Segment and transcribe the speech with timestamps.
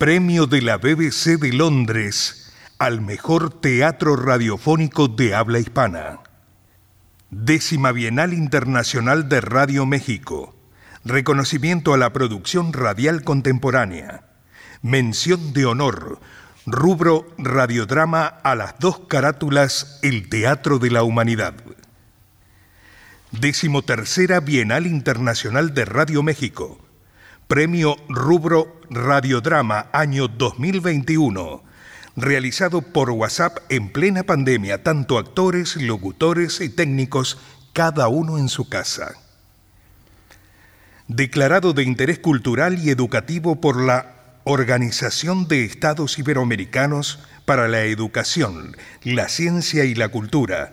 [0.00, 6.20] Premio de la BBC de Londres al mejor teatro radiofónico de habla hispana.
[7.28, 10.56] Décima Bienal Internacional de Radio México.
[11.04, 14.24] Reconocimiento a la producción radial contemporánea.
[14.80, 16.18] Mención de honor.
[16.64, 21.56] Rubro Radiodrama a las dos carátulas El Teatro de la Humanidad.
[23.32, 26.78] Décimo tercera Bienal Internacional de Radio México
[27.50, 31.64] Premio Rubro Radiodrama año 2021,
[32.14, 37.38] realizado por WhatsApp en plena pandemia, tanto actores, locutores y técnicos,
[37.72, 39.16] cada uno en su casa.
[41.08, 48.76] Declarado de interés cultural y educativo por la Organización de Estados Iberoamericanos para la Educación,
[49.02, 50.70] la Ciencia y la Cultura,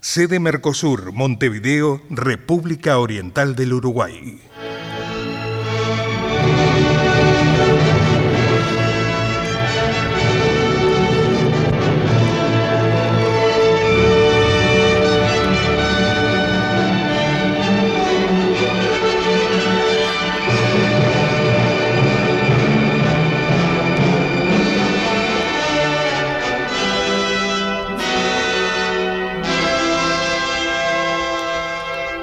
[0.00, 4.40] sede Mercosur, Montevideo, República Oriental del Uruguay.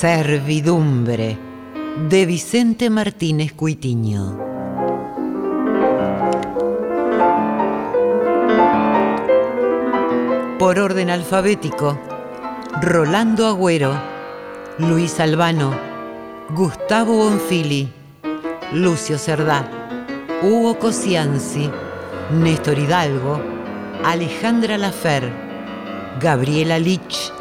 [0.00, 1.36] Servidumbre
[2.08, 4.38] de Vicente Martínez Cuitiño.
[10.56, 11.98] Por orden alfabético,
[12.80, 13.92] Rolando Agüero,
[14.78, 15.72] Luis Albano,
[16.50, 17.88] Gustavo Bonfili,
[18.72, 19.68] Lucio Cerdá,
[20.42, 21.68] Hugo Cosianzi,
[22.30, 23.40] Néstor Hidalgo,
[24.04, 25.28] Alejandra Lafer,
[26.20, 27.32] Gabriela Lich,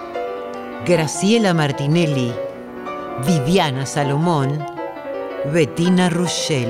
[0.87, 2.33] Graciela Martinelli,
[3.25, 4.63] Viviana Salomón,
[5.51, 6.67] Bettina Ruscelli.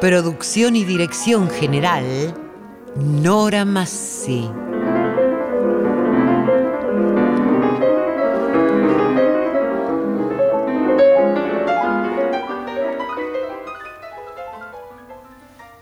[0.00, 2.34] Producción y dirección general,
[2.96, 4.48] Nora Massi.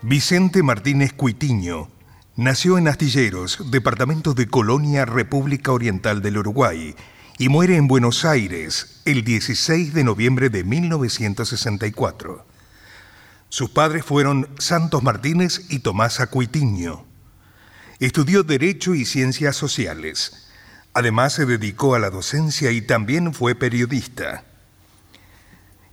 [0.09, 1.87] Vicente Martínez Cuitiño
[2.35, 6.95] nació en Astilleros, departamento de Colonia, República Oriental del Uruguay,
[7.37, 12.43] y muere en Buenos Aires el 16 de noviembre de 1964.
[13.49, 17.05] Sus padres fueron Santos Martínez y Tomás Cuitiño.
[17.99, 20.47] Estudió Derecho y Ciencias Sociales.
[20.95, 24.48] Además se dedicó a la docencia y también fue periodista.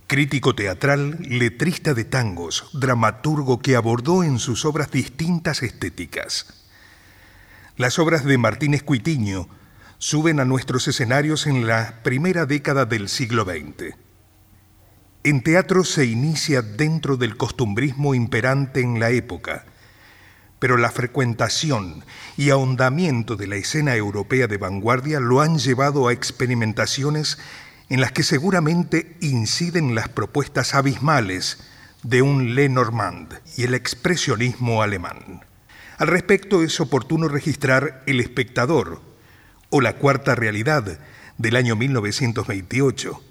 [0.07, 6.63] Crítico teatral, letrista de tangos, dramaturgo que abordó en sus obras distintas estéticas.
[7.75, 9.49] Las obras de Martínez Cuitiño
[9.97, 13.97] suben a nuestros escenarios en la primera década del siglo XX.
[15.25, 19.65] En teatro se inicia dentro del costumbrismo imperante en la época,
[20.59, 22.05] pero la frecuentación
[22.37, 27.37] y ahondamiento de la escena europea de vanguardia lo han llevado a experimentaciones
[27.89, 31.59] en las que seguramente inciden las propuestas abismales
[32.03, 35.45] de un Lenormand y el expresionismo alemán.
[35.97, 39.01] Al respecto es oportuno registrar El espectador,
[39.69, 40.99] o La Cuarta Realidad
[41.37, 43.23] del año 1928,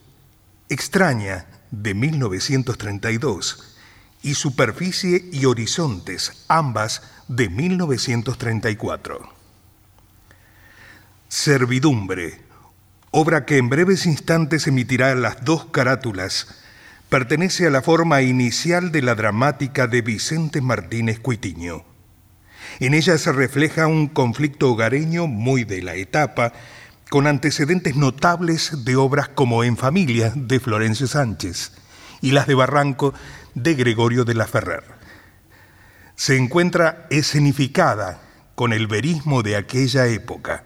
[0.69, 3.76] Extraña de 1932
[4.23, 9.32] y Superficie y Horizontes, ambas de 1934.
[11.29, 12.46] Servidumbre,
[13.19, 16.49] obra que en breves instantes emitirá las dos carátulas,
[17.09, 21.87] pertenece a la forma inicial de la dramática de Vicente Martínez Cuitiño.
[22.79, 26.53] En ella se refleja un conflicto hogareño muy de la etapa,
[27.09, 31.73] con antecedentes notables de obras como En familia de Florencio Sánchez
[32.21, 33.15] y las de Barranco
[33.55, 34.85] de Gregorio de la Ferrer.
[36.17, 38.21] Se encuentra escenificada
[38.55, 40.66] con el verismo de aquella época.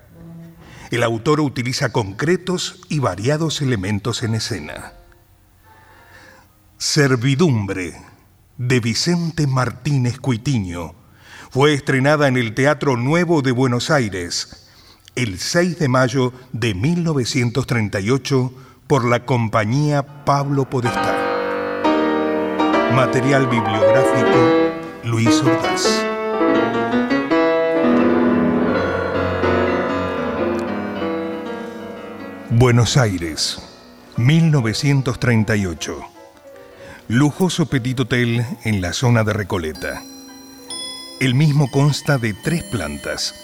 [0.90, 4.92] El autor utiliza concretos y variados elementos en escena.
[6.78, 7.94] Servidumbre
[8.58, 10.94] de Vicente Martínez Cuitiño
[11.50, 14.68] fue estrenada en el Teatro Nuevo de Buenos Aires
[15.16, 18.52] el 6 de mayo de 1938
[18.86, 21.16] por la compañía Pablo Podestá.
[22.94, 24.38] Material bibliográfico
[25.04, 25.99] Luis Ordaz.
[32.60, 33.58] Buenos Aires,
[34.18, 35.98] 1938.
[37.08, 40.02] Lujoso petit hotel en la zona de Recoleta.
[41.20, 43.34] El mismo consta de tres plantas.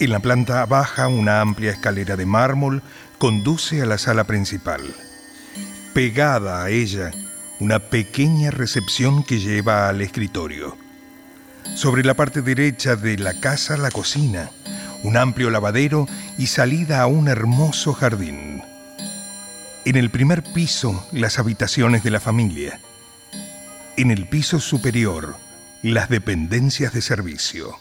[0.00, 2.82] En la planta baja, una amplia escalera de mármol
[3.18, 4.80] conduce a la sala principal.
[5.94, 7.12] Pegada a ella,
[7.60, 10.76] una pequeña recepción que lleva al escritorio.
[11.76, 14.50] Sobre la parte derecha de la casa, la cocina,
[15.02, 16.08] un amplio lavadero
[16.38, 18.62] y salida a un hermoso jardín.
[19.84, 22.80] En el primer piso, las habitaciones de la familia.
[23.96, 25.36] En el piso superior,
[25.82, 27.78] las dependencias de servicio.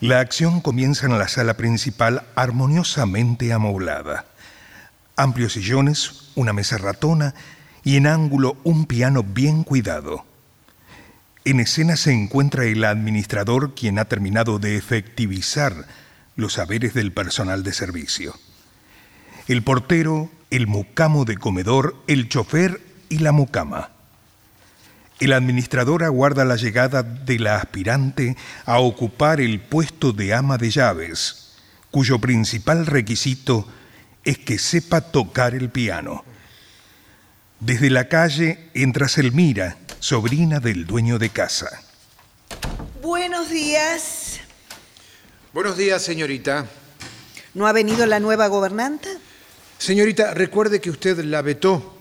[0.00, 4.24] La acción comienza en la sala principal armoniosamente amoblada.
[5.16, 7.34] Amplios sillones, una mesa ratona
[7.84, 10.24] y en ángulo un piano bien cuidado.
[11.44, 15.86] En escena se encuentra el administrador quien ha terminado de efectivizar
[16.36, 18.34] los saberes del personal de servicio.
[19.48, 23.90] El portero, el mucamo de comedor, el chofer y la mucama.
[25.18, 30.70] El administrador aguarda la llegada de la aspirante a ocupar el puesto de ama de
[30.70, 31.54] llaves,
[31.90, 33.66] cuyo principal requisito
[34.24, 36.24] es que sepa tocar el piano.
[37.64, 41.80] Desde la calle entra Selmira, sobrina del dueño de casa.
[43.00, 44.40] Buenos días.
[45.52, 46.66] Buenos días, señorita.
[47.54, 49.08] ¿No ha venido la nueva gobernanta?
[49.78, 51.98] Señorita, recuerde que usted la vetó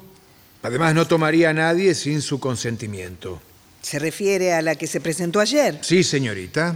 [0.64, 3.40] Además, no tomaría a nadie sin su consentimiento.
[3.84, 5.78] ¿Se refiere a la que se presentó ayer?
[5.82, 6.76] Sí, señorita.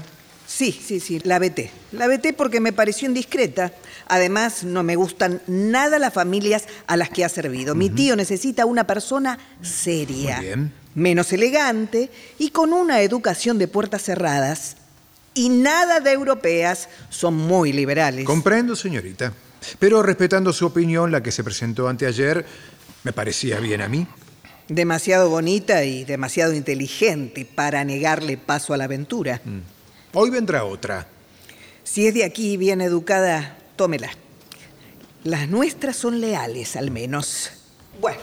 [0.55, 1.69] Sí, sí, sí, la veté.
[1.91, 3.73] La veté porque me pareció indiscreta.
[4.07, 7.75] Además, no me gustan nada las familias a las que ha servido.
[7.75, 10.41] Mi tío necesita una persona seria,
[10.93, 12.09] menos elegante
[12.39, 14.77] y con una educación de puertas cerradas.
[15.33, 18.23] Y nada de europeas, son muy liberales.
[18.23, 19.33] Comprendo, señorita.
[19.77, 22.45] Pero respetando su opinión, la que se presentó anteayer,
[23.03, 24.07] me parecía bien a mí.
[24.69, 29.41] Demasiado bonita y demasiado inteligente para negarle paso a la aventura.
[29.43, 29.74] Mm.
[30.17, 31.05] Hoy vendrá otra.
[31.83, 34.09] Si es de aquí bien educada, tómela.
[35.25, 37.51] Las nuestras son leales, al menos.
[37.99, 38.21] Bueno,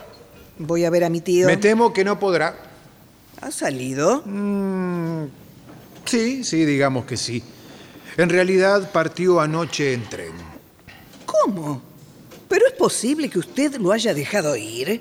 [0.59, 1.47] voy a ver a mi tío.
[1.47, 2.57] Me temo que no podrá.
[3.43, 4.23] ¿Ha salido?
[4.25, 5.27] Mm,
[6.07, 7.43] sí, sí, digamos que sí.
[8.17, 10.33] En realidad partió anoche en tren.
[11.27, 11.83] ¿Cómo?
[12.49, 14.99] ¿Pero es posible que usted lo haya dejado ir?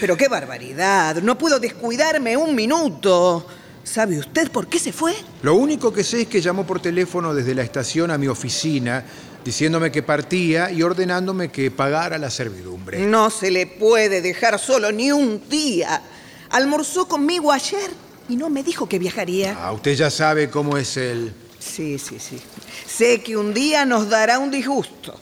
[0.00, 1.22] Pero qué barbaridad.
[1.22, 3.46] No puedo descuidarme un minuto.
[3.88, 5.14] ¿Sabe usted por qué se fue?
[5.40, 9.02] Lo único que sé es que llamó por teléfono desde la estación a mi oficina
[9.42, 12.98] diciéndome que partía y ordenándome que pagara la servidumbre.
[12.98, 16.02] No se le puede dejar solo ni un día.
[16.50, 17.90] Almorzó conmigo ayer
[18.28, 19.56] y no me dijo que viajaría.
[19.58, 21.32] Ah, usted ya sabe cómo es él.
[21.58, 22.38] Sí, sí, sí.
[22.86, 25.18] Sé que un día nos dará un disgusto.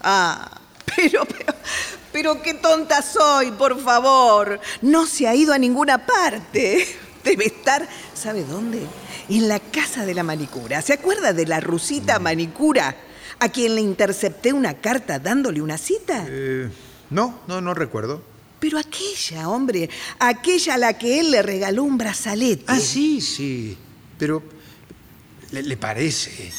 [0.00, 0.60] Ah,
[0.96, 1.54] pero, pero,
[2.12, 4.60] pero qué tonta soy, por favor.
[4.82, 6.86] No se ha ido a ninguna parte.
[7.24, 8.82] Debe estar, ¿sabe dónde?
[9.30, 10.82] En la casa de la manicura.
[10.82, 12.94] ¿Se acuerda de la rusita manicura?
[13.38, 16.26] A quien le intercepté una carta dándole una cita.
[16.28, 16.68] Eh,
[17.10, 18.22] no, no, no recuerdo.
[18.60, 22.64] Pero aquella, hombre, aquella a la que él le regaló un brazalete.
[22.66, 23.76] Ah, sí, sí.
[24.18, 24.42] Pero,
[25.50, 26.52] le parece?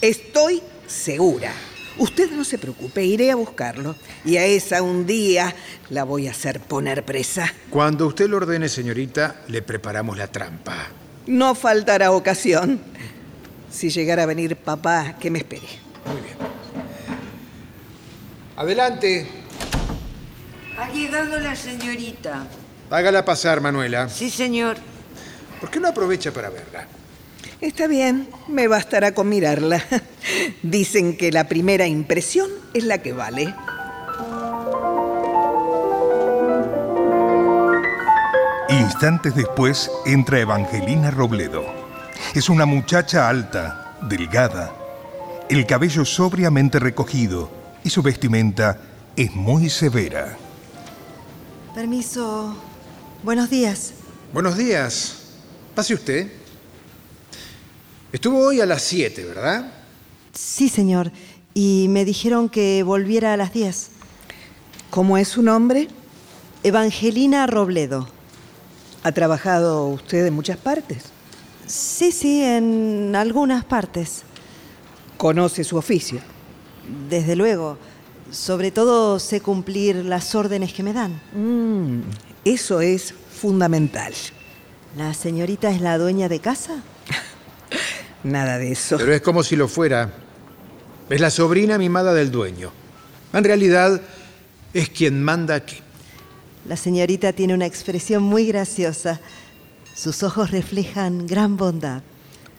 [0.00, 1.52] Estoy segura.
[1.98, 3.96] Usted no se preocupe, iré a buscarlo.
[4.24, 5.54] Y a esa un día
[5.90, 7.52] la voy a hacer poner presa.
[7.70, 10.86] Cuando usted lo ordene, señorita, le preparamos la trampa.
[11.26, 12.80] No faltará ocasión.
[13.70, 15.68] Si llegara a venir papá, que me espere.
[16.06, 16.36] Muy bien.
[18.56, 19.28] Adelante.
[20.78, 22.46] Ha llegado la señorita.
[22.90, 24.08] Hágala pasar, Manuela.
[24.08, 24.76] Sí, señor.
[25.60, 26.86] ¿Por qué no aprovecha para verla?
[27.60, 29.82] Está bien, me bastará con mirarla.
[30.62, 33.54] Dicen que la primera impresión es la que vale.
[38.68, 41.64] Instantes después entra Evangelina Robledo.
[42.34, 44.72] Es una muchacha alta, delgada,
[45.48, 47.50] el cabello sobriamente recogido
[47.82, 48.78] y su vestimenta
[49.16, 50.36] es muy severa.
[51.74, 52.56] Permiso.
[53.22, 53.94] Buenos días.
[54.32, 55.16] Buenos días.
[55.74, 56.37] Pase usted.
[58.10, 59.70] Estuvo hoy a las 7, ¿verdad?
[60.32, 61.12] Sí, señor.
[61.52, 63.90] Y me dijeron que volviera a las 10.
[64.88, 65.88] ¿Cómo es su nombre?
[66.62, 68.08] Evangelina Robledo.
[69.02, 71.04] ¿Ha trabajado usted en muchas partes?
[71.66, 74.22] Sí, sí, en algunas partes.
[75.18, 76.20] ¿Conoce su oficio?
[77.10, 77.76] Desde luego.
[78.30, 81.20] Sobre todo sé cumplir las órdenes que me dan.
[81.34, 82.00] Mm,
[82.46, 84.14] eso es fundamental.
[84.96, 86.82] ¿La señorita es la dueña de casa?
[88.28, 88.98] Nada de eso.
[88.98, 90.12] Pero es como si lo fuera.
[91.08, 92.70] Es la sobrina mimada del dueño.
[93.32, 94.00] En realidad,
[94.74, 95.78] es quien manda aquí.
[96.68, 99.20] La señorita tiene una expresión muy graciosa.
[99.94, 102.02] Sus ojos reflejan gran bondad.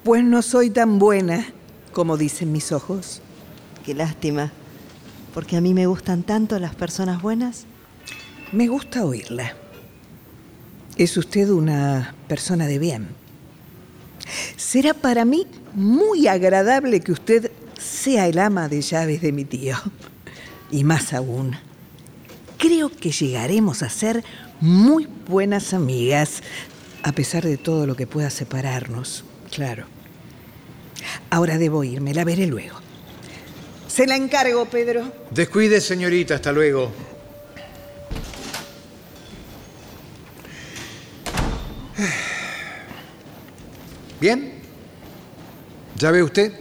[0.03, 1.45] Pues no soy tan buena
[1.93, 3.21] como dicen mis ojos.
[3.85, 4.51] Qué lástima,
[5.33, 7.65] porque a mí me gustan tanto las personas buenas.
[8.51, 9.53] Me gusta oírla.
[10.95, 13.07] Es usted una persona de bien.
[14.57, 19.75] Será para mí muy agradable que usted sea el ama de llaves de mi tío.
[20.71, 21.55] Y más aún,
[22.57, 24.23] creo que llegaremos a ser
[24.59, 26.43] muy buenas amigas,
[27.03, 29.85] a pesar de todo lo que pueda separarnos, claro.
[31.29, 32.79] Ahora debo irme, la veré luego.
[33.87, 35.11] Se la encargo, Pedro.
[35.31, 36.91] Descuide, señorita, hasta luego.
[44.19, 44.58] Bien.
[45.99, 46.53] ¿Ya ve usted?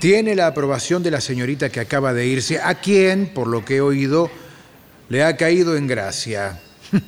[0.00, 3.76] Tiene la aprobación de la señorita que acaba de irse, a quien, por lo que
[3.76, 4.30] he oído,
[5.08, 6.60] le ha caído en gracia.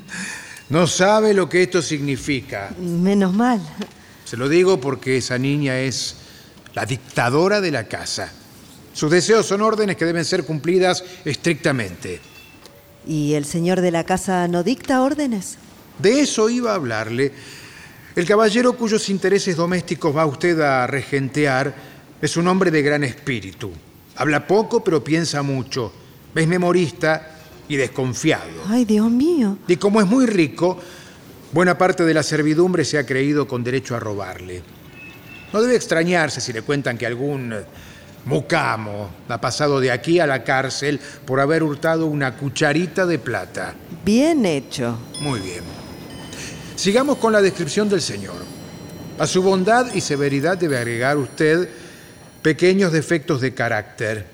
[0.71, 2.75] No sabe lo que esto significa.
[2.79, 3.59] Menos mal.
[4.27, 6.17] Se lo digo porque esa niña es
[6.75, 8.31] la dictadora de la casa.
[8.93, 12.21] Sus deseos son órdenes que deben ser cumplidas estrictamente.
[13.07, 15.57] ¿Y el señor de la casa no dicta órdenes?
[15.99, 17.33] De eso iba a hablarle.
[18.19, 21.73] El caballero cuyos intereses domésticos va usted a regentear
[22.21, 23.71] es un hombre de gran espíritu.
[24.17, 25.93] Habla poco, pero piensa mucho.
[26.35, 28.65] Es memorista y desconfiado.
[28.67, 29.59] Ay, Dios mío.
[29.69, 30.81] Y como es muy rico,
[31.53, 34.65] buena parte de la servidumbre se ha creído con derecho a robarle.
[35.53, 37.55] No debe extrañarse si le cuentan que algún
[38.25, 43.77] mucamo ha pasado de aquí a la cárcel por haber hurtado una cucharita de plata.
[44.05, 44.99] Bien hecho.
[45.21, 45.78] Muy bien.
[46.79, 48.37] Sigamos con la descripción del Señor.
[49.19, 51.69] A su bondad y severidad debe agregar usted
[52.41, 54.25] pequeños defectos de carácter.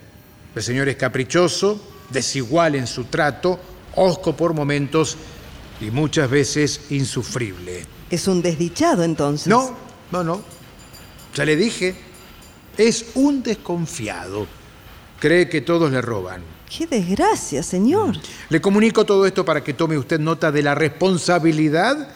[0.55, 3.59] El Señor es caprichoso, desigual en su trato,
[3.95, 5.17] hosco por momentos
[5.81, 7.87] y muchas veces insufrible.
[8.11, 9.47] Es un desdichado entonces.
[9.47, 9.75] No,
[10.13, 10.43] no, no.
[11.35, 11.95] Ya le dije,
[12.77, 14.47] es un desconfiado.
[15.19, 16.43] Cree que todos le roban.
[16.69, 18.19] Qué desgracia, señor.
[18.51, 22.07] Le comunico todo esto para que tome usted nota de la responsabilidad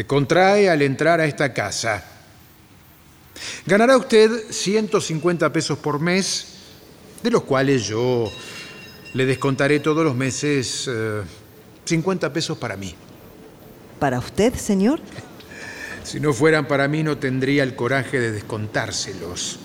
[0.00, 2.02] que contrae al entrar a esta casa.
[3.66, 6.54] Ganará usted 150 pesos por mes,
[7.22, 8.32] de los cuales yo
[9.12, 11.20] le descontaré todos los meses eh,
[11.84, 12.94] 50 pesos para mí.
[13.98, 15.00] ¿Para usted, señor?
[16.02, 19.58] Si no fueran para mí no tendría el coraje de descontárselos.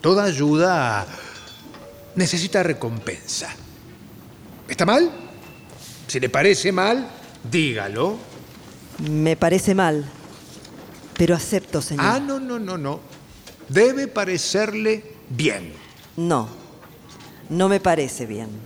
[0.00, 1.06] Toda ayuda
[2.16, 3.48] necesita recompensa.
[4.68, 5.08] ¿Está mal?
[6.08, 7.08] Si le parece mal,
[7.48, 8.29] dígalo.
[9.08, 10.04] Me parece mal,
[11.16, 12.04] pero acepto, señor.
[12.06, 13.00] Ah, no, no, no, no.
[13.68, 15.72] Debe parecerle bien.
[16.16, 16.48] No,
[17.48, 18.50] no me parece bien.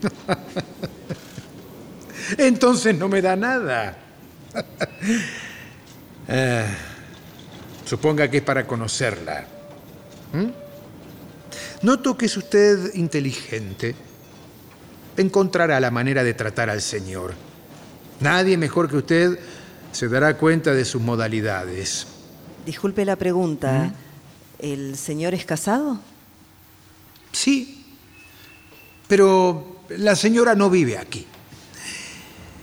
[2.38, 3.98] Entonces no me da nada.
[6.28, 6.64] Ah,
[7.84, 9.46] suponga que es para conocerla.
[10.32, 11.84] ¿Mm?
[11.84, 13.94] Noto que es usted inteligente.
[15.16, 17.34] Encontrará la manera de tratar al Señor.
[18.20, 19.38] Nadie mejor que usted
[19.94, 22.08] se dará cuenta de sus modalidades.
[22.66, 23.94] Disculpe la pregunta.
[24.58, 26.00] ¿El señor es casado?
[27.30, 27.86] Sí,
[29.06, 31.26] pero la señora no vive aquí.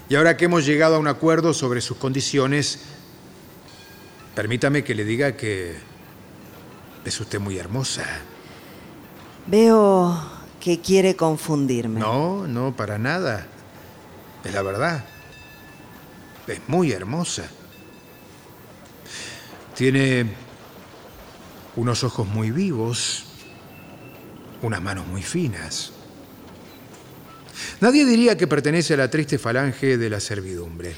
[0.09, 2.79] Y ahora que hemos llegado a un acuerdo sobre sus condiciones,
[4.35, 5.77] permítame que le diga que
[7.05, 8.03] Es usted muy hermosa.
[9.47, 10.21] Veo
[10.59, 11.99] que quiere confundirme.
[11.99, 13.47] No, no, para nada.
[14.43, 15.05] Es la verdad.
[16.51, 17.43] Es muy hermosa.
[19.75, 20.25] Tiene
[21.77, 23.23] unos ojos muy vivos,
[24.61, 25.93] unas manos muy finas.
[27.79, 30.93] Nadie diría que pertenece a la triste falange de la servidumbre.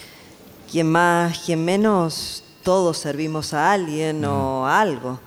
[0.71, 5.19] Quien más, quien menos, todos servimos a alguien o a algo.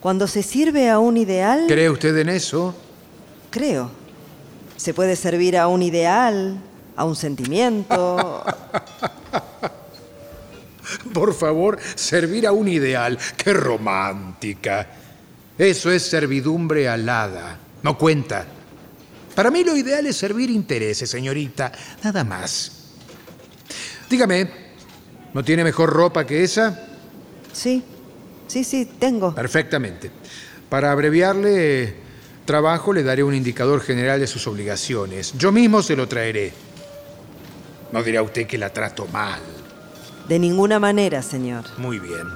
[0.00, 2.74] Cuando se sirve a un ideal, ¿Cree usted en eso?
[3.50, 3.90] creo.
[4.76, 6.58] Se puede servir a un ideal,
[6.96, 8.44] a un sentimiento.
[11.12, 13.18] Por favor, servir a un ideal.
[13.36, 14.86] ¡Qué romántica!
[15.58, 17.58] Eso es servidumbre alada.
[17.82, 18.46] No cuenta.
[19.34, 21.72] Para mí lo ideal es servir intereses, señorita.
[22.02, 22.72] Nada más.
[24.08, 24.50] Dígame,
[25.32, 26.86] ¿no tiene mejor ropa que esa?
[27.52, 27.82] Sí,
[28.46, 29.34] sí, sí, tengo.
[29.34, 30.10] Perfectamente.
[30.68, 31.94] Para abreviarle
[32.44, 35.32] trabajo, le daré un indicador general de sus obligaciones.
[35.38, 36.52] Yo mismo se lo traeré.
[37.92, 39.40] No dirá usted que la trato mal.
[40.28, 41.64] De ninguna manera, señor.
[41.76, 42.28] Muy bien.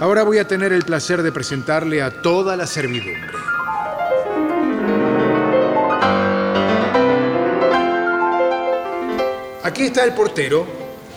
[0.00, 3.32] Ahora voy a tener el placer de presentarle a toda la servidumbre.
[9.62, 10.66] Aquí está el portero.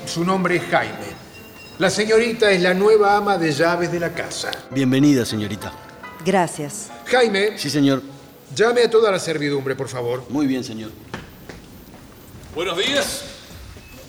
[0.05, 1.15] Su nombre es Jaime.
[1.79, 4.51] La señorita es la nueva ama de llaves de la casa.
[4.71, 5.73] Bienvenida, señorita.
[6.23, 6.89] Gracias.
[7.05, 8.01] Jaime, Sí, señor.
[8.55, 10.23] llame a toda la servidumbre, por favor.
[10.29, 10.91] Muy bien, señor.
[12.53, 13.23] Buenos días.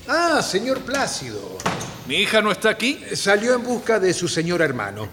[0.09, 1.59] Ah, señor Plácido.
[2.07, 3.01] Mi hija no está aquí.
[3.15, 5.09] Salió en busca de su señor hermano.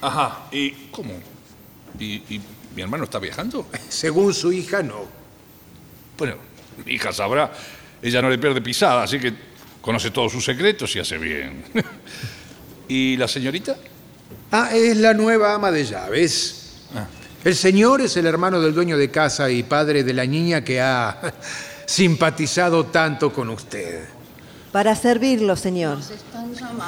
[0.00, 0.46] Ajá.
[0.50, 1.14] ¿Y cómo?
[1.98, 2.40] ¿Y, y
[2.74, 3.66] mi hermano está viajando?
[3.88, 5.06] Según su hija, no.
[6.18, 6.36] Bueno,
[6.84, 7.52] mi hija sabrá.
[8.02, 9.32] Ella no le pierde pisada, así que
[9.80, 11.64] conoce todos sus secretos y hace bien.
[12.88, 13.76] ¿Y la señorita?
[14.50, 16.82] Ah, es la nueva ama de llaves.
[16.94, 17.06] Ah.
[17.44, 20.80] El señor es el hermano del dueño de casa y padre de la niña que
[20.80, 21.32] ha
[21.92, 24.04] simpatizado tanto con usted.
[24.72, 25.98] Para servirlo, señor.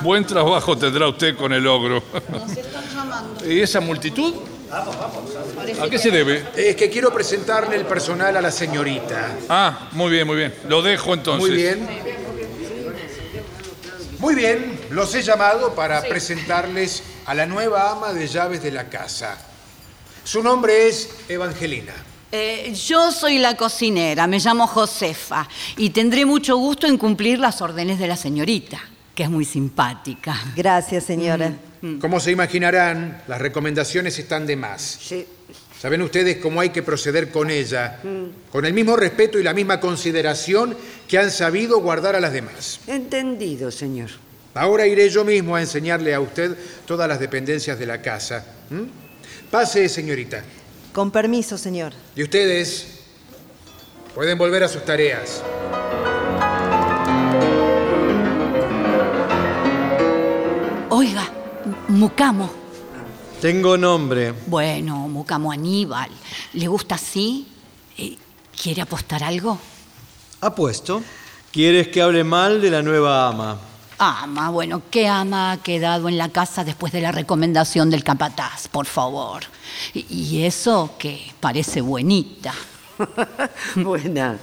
[0.00, 2.02] Buen trabajo tendrá usted con el ogro.
[3.46, 4.34] ¿Y esa multitud?
[4.70, 6.46] ¿A qué se debe?
[6.56, 9.36] Es que quiero presentarle el personal a la señorita.
[9.50, 10.54] Ah, muy bien, muy bien.
[10.68, 11.48] Lo dejo entonces.
[11.48, 11.86] Muy bien.
[14.18, 18.88] Muy bien, los he llamado para presentarles a la nueva ama de llaves de la
[18.88, 19.36] casa.
[20.24, 21.92] Su nombre es Evangelina.
[22.36, 27.62] Eh, yo soy la cocinera, me llamo Josefa y tendré mucho gusto en cumplir las
[27.62, 28.80] órdenes de la señorita,
[29.14, 30.34] que es muy simpática.
[30.56, 31.52] Gracias, señora.
[32.00, 34.82] Como se imaginarán, las recomendaciones están de más.
[35.00, 35.24] Sí.
[35.80, 38.00] Saben ustedes cómo hay que proceder con ella,
[38.50, 42.80] con el mismo respeto y la misma consideración que han sabido guardar a las demás.
[42.88, 44.10] Entendido, señor.
[44.54, 48.44] Ahora iré yo mismo a enseñarle a usted todas las dependencias de la casa.
[49.52, 50.42] Pase, señorita.
[50.94, 51.92] Con permiso, señor.
[52.14, 53.00] Y ustedes
[54.14, 55.42] pueden volver a sus tareas.
[60.90, 61.28] Oiga,
[61.88, 62.48] Mucamo.
[63.40, 64.34] Tengo nombre.
[64.46, 66.10] Bueno, Mucamo Aníbal.
[66.52, 67.48] ¿Le gusta así?
[67.98, 68.16] Eh,
[68.62, 69.58] ¿Quiere apostar algo?
[70.42, 71.02] Apuesto.
[71.50, 73.58] ¿Quieres que hable mal de la nueva ama?
[73.98, 78.68] Ama, bueno, ¿qué ama ha quedado en la casa después de la recomendación del capataz,
[78.68, 79.42] por favor?
[79.92, 82.52] Y, y eso que parece buenita.
[83.76, 84.38] buena,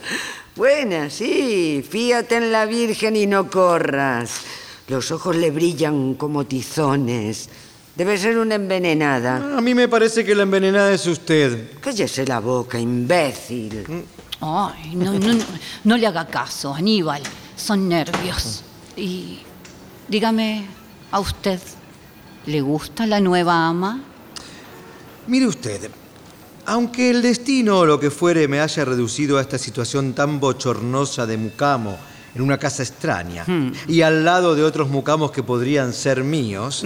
[0.55, 1.85] buena, sí.
[1.87, 4.41] Fíate en la Virgen y no corras.
[4.87, 7.49] Los ojos le brillan como tizones.
[7.95, 9.57] Debe ser una envenenada.
[9.57, 11.79] A mí me parece que la envenenada es usted.
[11.81, 14.05] Cállese la boca, imbécil.
[14.39, 15.43] Ay, no, no, no,
[15.83, 17.21] no le haga caso, Aníbal.
[17.55, 18.63] Son nervios.
[18.95, 19.39] Y
[20.08, 20.65] dígame,
[21.12, 21.60] ¿a usted
[22.45, 24.01] le gusta la nueva ama?
[25.27, 25.89] Mire usted,
[26.65, 31.25] aunque el destino o lo que fuere me haya reducido a esta situación tan bochornosa
[31.25, 31.97] de mucamo
[32.34, 33.45] en una casa extraña
[33.88, 36.84] y al lado de otros mucamos que podrían ser míos,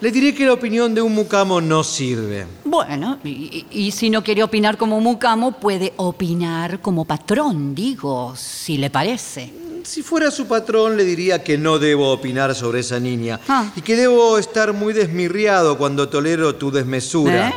[0.00, 2.46] le diré que la opinión de un mucamo no sirve.
[2.64, 8.90] Bueno, y si no quiere opinar como mucamo, puede opinar como patrón, digo, si le
[8.90, 9.69] parece.
[9.84, 13.70] Si fuera su patrón, le diría que no debo opinar sobre esa niña Ah.
[13.74, 17.48] y que debo estar muy desmirriado cuando tolero tu desmesura.
[17.48, 17.54] ¿Eh?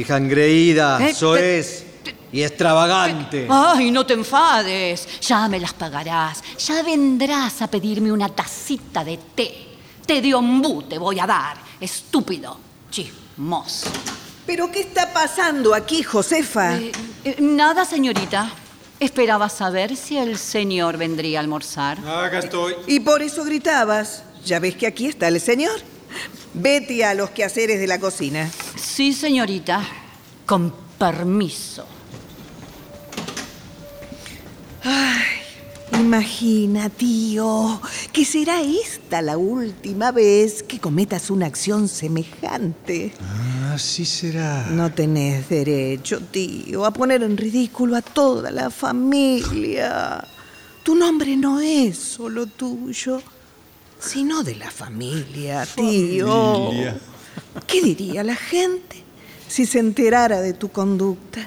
[0.00, 1.84] Hija engreída, Eh, soez
[2.32, 3.46] y extravagante.
[3.50, 5.06] Ay, no te enfades.
[5.22, 6.42] Ya me las pagarás.
[6.58, 9.66] Ya vendrás a pedirme una tacita de té.
[10.06, 11.56] Té de ombú te voy a dar.
[11.80, 12.58] Estúpido.
[12.90, 13.88] Chismoso.
[14.46, 16.76] ¿Pero qué está pasando aquí, Josefa?
[16.78, 16.92] Eh,
[17.24, 18.50] eh, nada, señorita.
[18.98, 21.98] Esperaba saber si el señor vendría a almorzar.
[21.98, 22.74] Acá estoy.
[22.86, 24.22] Y por eso gritabas.
[24.44, 25.78] Ya ves que aquí está el señor.
[26.54, 28.50] Vete a los quehaceres de la cocina.
[28.76, 29.82] Sí, señorita.
[30.46, 31.86] Con permiso.
[35.98, 37.80] Imagina, tío,
[38.12, 43.12] que será esta la última vez que cometas una acción semejante.
[43.72, 44.66] Así será.
[44.70, 50.22] No tenés derecho, tío, a poner en ridículo a toda la familia.
[50.82, 53.22] Tu nombre no es solo tuyo,
[53.98, 56.28] sino de la familia, tío.
[56.28, 56.96] Familia.
[57.66, 59.02] ¿Qué diría la gente
[59.48, 61.40] si se enterara de tu conducta?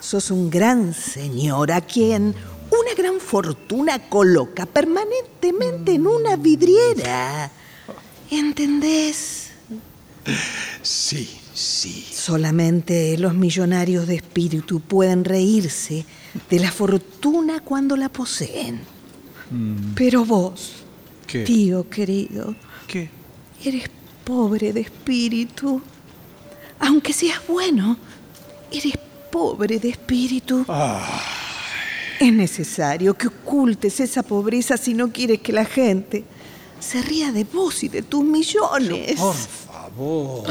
[0.00, 2.34] Sos un gran señor a quien
[2.80, 7.50] una gran fortuna coloca permanentemente en una vidriera.
[8.30, 9.50] ¿Entendés?
[10.82, 12.06] Sí, sí.
[12.12, 16.04] Solamente los millonarios de espíritu pueden reírse
[16.50, 18.80] de la fortuna cuando la poseen.
[19.94, 20.72] Pero vos,
[21.26, 21.44] ¿Qué?
[21.44, 22.56] tío querido,
[22.88, 23.08] ¿Qué?
[23.64, 23.88] eres
[24.24, 25.80] pobre de espíritu.
[26.80, 27.96] Aunque seas bueno,
[28.72, 28.94] eres
[29.30, 30.64] pobre de espíritu.
[32.20, 36.24] Es necesario que ocultes esa pobreza si no quieres que la gente
[36.80, 39.16] se ría de vos y de tus millones.
[39.18, 40.44] Por favor.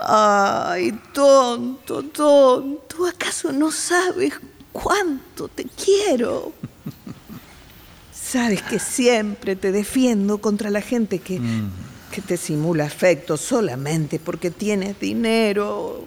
[0.00, 3.06] Ay, tonto, tonto.
[3.06, 4.34] ¿Acaso no sabes
[4.72, 6.52] cuánto te quiero?
[8.12, 11.40] Sabes que siempre te defiendo contra la gente que,
[12.12, 16.04] que te simula afecto solamente porque tienes dinero.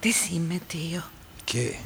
[0.00, 1.02] Decime, tío,
[1.44, 1.76] ¿Qué?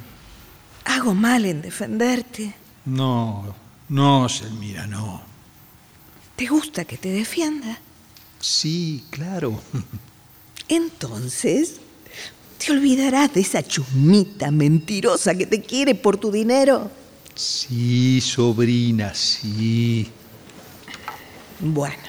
[0.84, 2.54] ¿Hago mal en defenderte?
[2.84, 3.54] No,
[3.88, 5.22] no, Selmira, no.
[6.36, 7.78] ¿Te gusta que te defienda?
[8.40, 9.60] Sí, claro.
[10.68, 11.76] Entonces,
[12.58, 16.90] ¿te olvidarás de esa chumita mentirosa que te quiere por tu dinero?
[17.34, 20.10] Sí, sobrina, sí.
[21.60, 22.02] Bueno,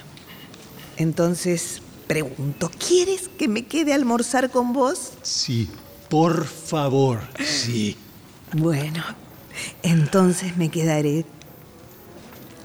[0.97, 5.11] entonces pregunto, ¿quieres que me quede a almorzar con vos?
[5.21, 5.69] Sí,
[6.09, 7.95] por favor, sí.
[8.53, 9.03] Bueno,
[9.81, 11.25] entonces me quedaré.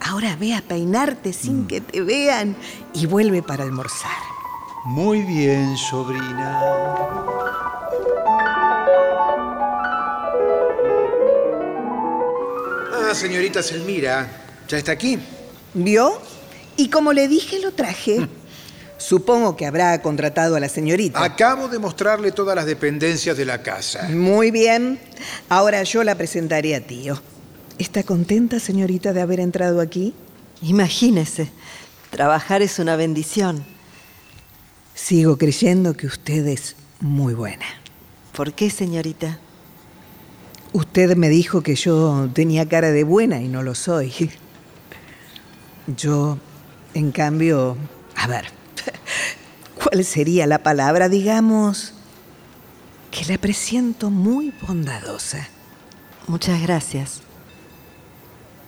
[0.01, 2.57] Ahora ve a peinarte sin que te vean
[2.93, 4.11] y vuelve para almorzar.
[4.85, 6.61] Muy bien, sobrina.
[12.93, 14.31] Ah, señorita Selmira,
[14.69, 15.19] ¿ya está aquí?
[15.73, 16.21] ¿Vio?
[16.77, 18.29] Y como le dije, lo traje.
[18.99, 21.23] Supongo que habrá contratado a la señorita.
[21.23, 24.09] Acabo de mostrarle todas las dependencias de la casa.
[24.11, 24.99] Muy bien.
[25.49, 27.21] Ahora yo la presentaré a tío.
[27.79, 30.15] ¿Está contenta, señorita, de haber entrado aquí?
[30.63, 31.49] Imagínese,
[32.11, 33.65] trabajar es una bendición.
[34.95, 37.67] Sigo creyendo que usted es muy buena.
[38.33, 39.39] ¿Por qué, señorita?
[40.73, 44.13] Usted me dijo que yo tenía cara de buena y no lo soy.
[45.97, 46.39] Yo,
[46.95, 47.77] en cambio,
[48.17, 48.58] a ver,
[49.91, 51.09] ¿cuál sería la palabra?
[51.09, 51.93] Digamos
[53.11, 55.49] que la presiento muy bondadosa.
[56.27, 57.23] Muchas gracias.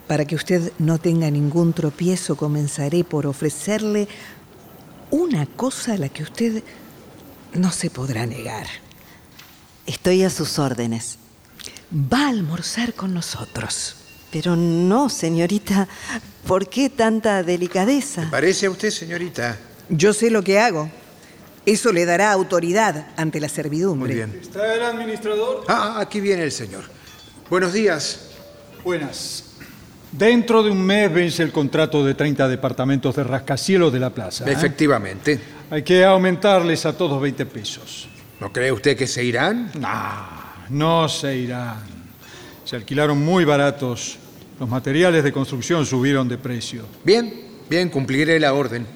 [0.07, 4.09] Para que usted no tenga ningún tropiezo, comenzaré por ofrecerle
[5.11, 6.63] una cosa a la que usted
[7.53, 8.67] no se podrá negar.
[9.87, 11.19] Estoy a sus órdenes.
[11.93, 13.97] Va a almorzar con nosotros.
[14.33, 15.87] Pero no, señorita.
[16.47, 18.29] ¿Por qué tanta delicadeza?
[18.31, 19.59] ¿Parece a usted, señorita?
[19.89, 20.89] Yo sé lo que hago.
[21.67, 24.15] Eso le dará autoridad ante la servidumbre.
[24.15, 24.39] Muy bien.
[24.41, 25.65] ¿Está el administrador?
[25.69, 26.85] Ah, aquí viene el señor.
[27.51, 28.31] Buenos días.
[28.83, 29.45] Buenas.
[30.13, 34.49] Dentro de un mes vence el contrato de 30 departamentos de rascacielos de la plaza.
[34.49, 34.53] ¿eh?
[34.53, 35.39] Efectivamente.
[35.71, 38.09] Hay que aumentarles a todos 20 pesos.
[38.41, 39.71] ¿No cree usted que se irán?
[39.79, 41.85] Nah, no se irán.
[42.65, 44.19] Se alquilaron muy baratos.
[44.59, 46.85] Los materiales de construcción subieron de precio.
[47.05, 47.33] Bien,
[47.69, 48.87] bien, cumpliré la orden.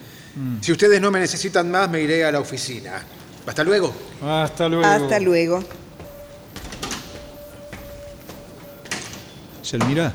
[0.61, 3.01] Si ustedes no me necesitan más, me iré a la oficina.
[3.47, 3.94] Hasta luego.
[4.23, 4.85] Hasta luego.
[4.87, 5.62] Hasta luego.
[9.62, 10.12] Selmira,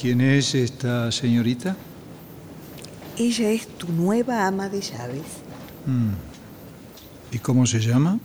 [0.00, 1.76] ¿quién es esta señorita?
[3.18, 5.22] Ella es tu nueva ama de llaves,
[7.32, 8.18] ¿Y cómo se llama?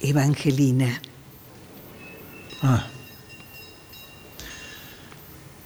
[0.00, 1.00] Evangelina.
[2.62, 2.86] Ah.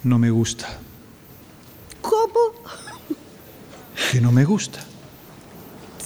[0.03, 0.67] No me gusta.
[2.01, 2.55] ¿Cómo?
[4.13, 4.85] Que no me gusta.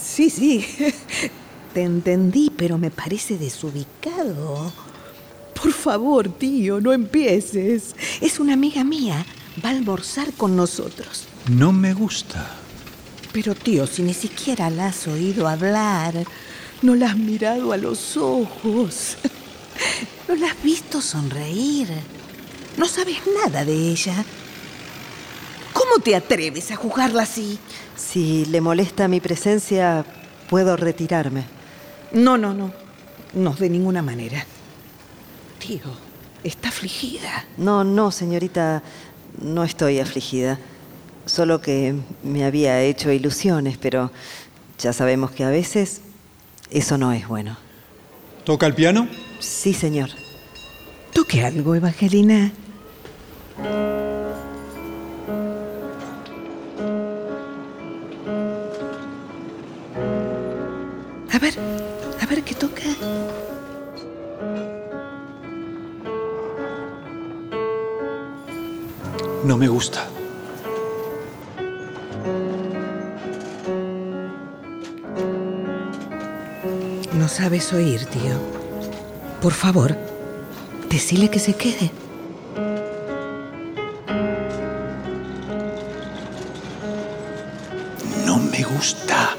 [0.01, 0.67] Sí, sí.
[1.75, 4.73] Te entendí, pero me parece desubicado.
[5.55, 7.95] Por favor, tío, no empieces.
[8.21, 9.25] Es una amiga mía.
[9.65, 11.27] Va a almorzar con nosotros.
[11.49, 12.59] No me gusta.
[13.33, 16.15] Pero, tío, si ni siquiera la has oído hablar,
[16.83, 19.17] no la has mirado a los ojos,
[20.29, 21.89] no la has visto sonreír,
[22.77, 24.25] no sabes nada de ella.
[25.73, 27.59] ¿Cómo ¿Cómo te atreves a juzgarla así?
[27.97, 30.05] Si le molesta mi presencia,
[30.49, 31.45] puedo retirarme.
[32.13, 32.73] No, no, no.
[33.35, 34.45] No, de ninguna manera.
[35.59, 35.81] Tío,
[36.45, 37.47] está afligida.
[37.57, 38.83] No, no, señorita,
[39.41, 40.59] no estoy afligida.
[41.25, 44.11] Solo que me había hecho ilusiones, pero
[44.79, 46.03] ya sabemos que a veces
[46.71, 47.57] eso no es bueno.
[48.45, 49.09] ¿Toca el piano?
[49.39, 50.11] Sí, señor.
[51.13, 52.53] Toque algo, Evangelina.
[69.63, 70.05] Me gusta.
[77.13, 78.35] No sabes oír, tío.
[79.41, 79.97] Por favor,
[80.91, 81.93] decile que se quede.
[88.27, 89.37] No me gusta.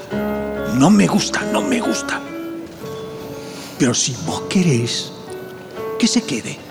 [0.72, 2.18] No me gusta, no me gusta.
[3.78, 5.12] Pero si vos querés,
[5.98, 6.63] que se quede.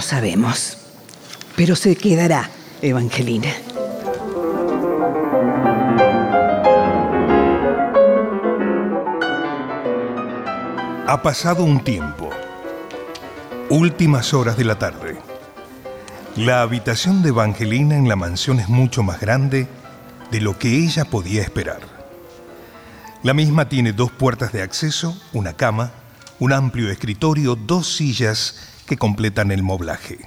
[0.00, 0.78] Sabemos,
[1.56, 3.52] pero se quedará, Evangelina.
[11.06, 12.30] Ha pasado un tiempo.
[13.68, 15.18] Últimas horas de la tarde.
[16.34, 19.68] La habitación de Evangelina en la mansión es mucho más grande
[20.30, 21.80] de lo que ella podía esperar.
[23.22, 25.92] La misma tiene dos puertas de acceso, una cama,
[26.38, 30.18] un amplio escritorio, dos sillas que completan el moblaje.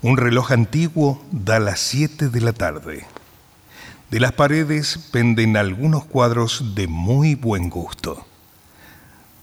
[0.00, 3.04] Un reloj antiguo da las 7 de la tarde.
[4.10, 8.24] De las paredes penden algunos cuadros de muy buen gusto.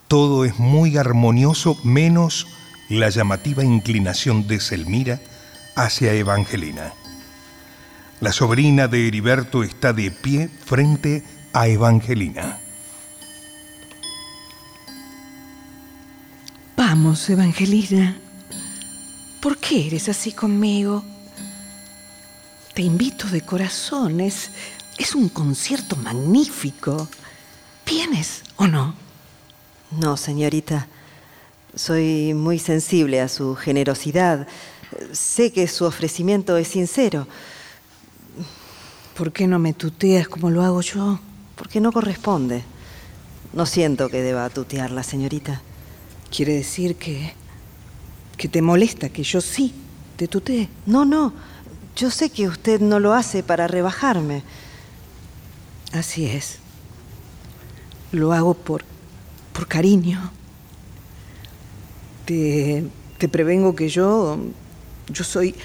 [0.07, 2.47] Todo es muy armonioso menos
[2.89, 5.21] la llamativa inclinación de Selmira
[5.75, 6.93] hacia Evangelina.
[8.21, 12.58] La sobrina de Heriberto está de pie frente a Evangelina.
[17.09, 18.19] Vamos, Evangelina.
[19.41, 21.03] ¿Por qué eres así conmigo?
[22.75, 24.19] Te invito de corazón.
[24.19, 24.51] Es,
[24.95, 27.09] es un concierto magnífico.
[27.83, 28.93] ¿Vienes o no?
[29.89, 30.87] No, señorita.
[31.73, 34.47] Soy muy sensible a su generosidad.
[35.11, 37.27] Sé que su ofrecimiento es sincero.
[39.17, 41.19] ¿Por qué no me tuteas como lo hago yo?
[41.55, 42.63] Porque no corresponde.
[43.53, 45.63] No siento que deba tutearla, señorita.
[46.35, 47.33] Quiere decir que.
[48.37, 49.73] que te molesta que yo sí
[50.15, 50.69] te tutee.
[50.85, 51.33] No, no.
[51.95, 54.43] Yo sé que usted no lo hace para rebajarme.
[55.91, 56.59] Así es.
[58.11, 58.83] Lo hago por.
[59.53, 60.31] por cariño.
[62.25, 62.85] Te,
[63.17, 64.37] te prevengo que yo.
[65.07, 65.55] yo soy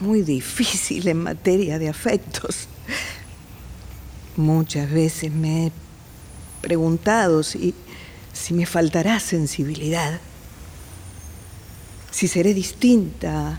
[0.00, 2.68] muy difícil en materia de afectos.
[4.36, 5.72] Muchas veces me he
[6.60, 7.74] preguntado si,
[8.32, 10.20] si me faltará sensibilidad,
[12.10, 13.58] si seré distinta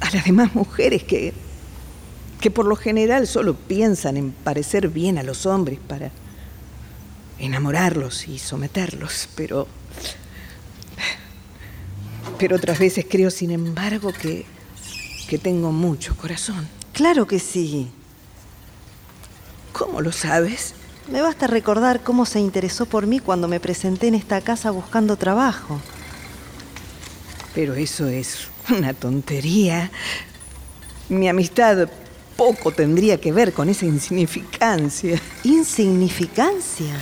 [0.00, 1.32] a las demás mujeres que,
[2.40, 6.10] que por lo general solo piensan en parecer bien a los hombres para
[7.38, 9.66] enamorarlos y someterlos, pero
[12.38, 14.44] pero otras veces creo, sin embargo, que,
[15.28, 16.68] que tengo mucho corazón.
[16.92, 17.88] Claro que sí.
[19.72, 20.74] ¿Cómo lo sabes?
[21.08, 25.16] Me basta recordar cómo se interesó por mí cuando me presenté en esta casa buscando
[25.16, 25.80] trabajo.
[27.54, 29.90] Pero eso es una tontería.
[31.08, 31.88] Mi amistad
[32.36, 35.20] poco tendría que ver con esa insignificancia.
[35.44, 37.00] ¿Insignificancia?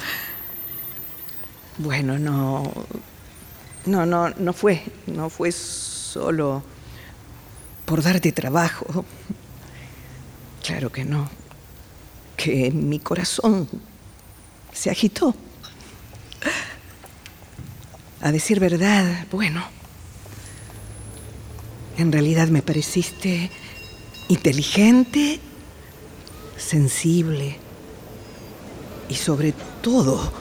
[1.79, 2.71] Bueno, no.
[3.87, 4.83] No, no, no fue.
[5.07, 6.63] No fue solo
[7.87, 9.07] por darte trabajo.
[10.63, 11.31] Claro que no.
[12.37, 13.67] Que mi corazón
[14.75, 15.35] se agitó.
[18.21, 19.63] A decir verdad, bueno,
[21.97, 23.51] en realidad me pareciste
[24.29, 25.41] inteligente,
[26.57, 27.59] sensible
[29.09, 30.33] y sobre todo,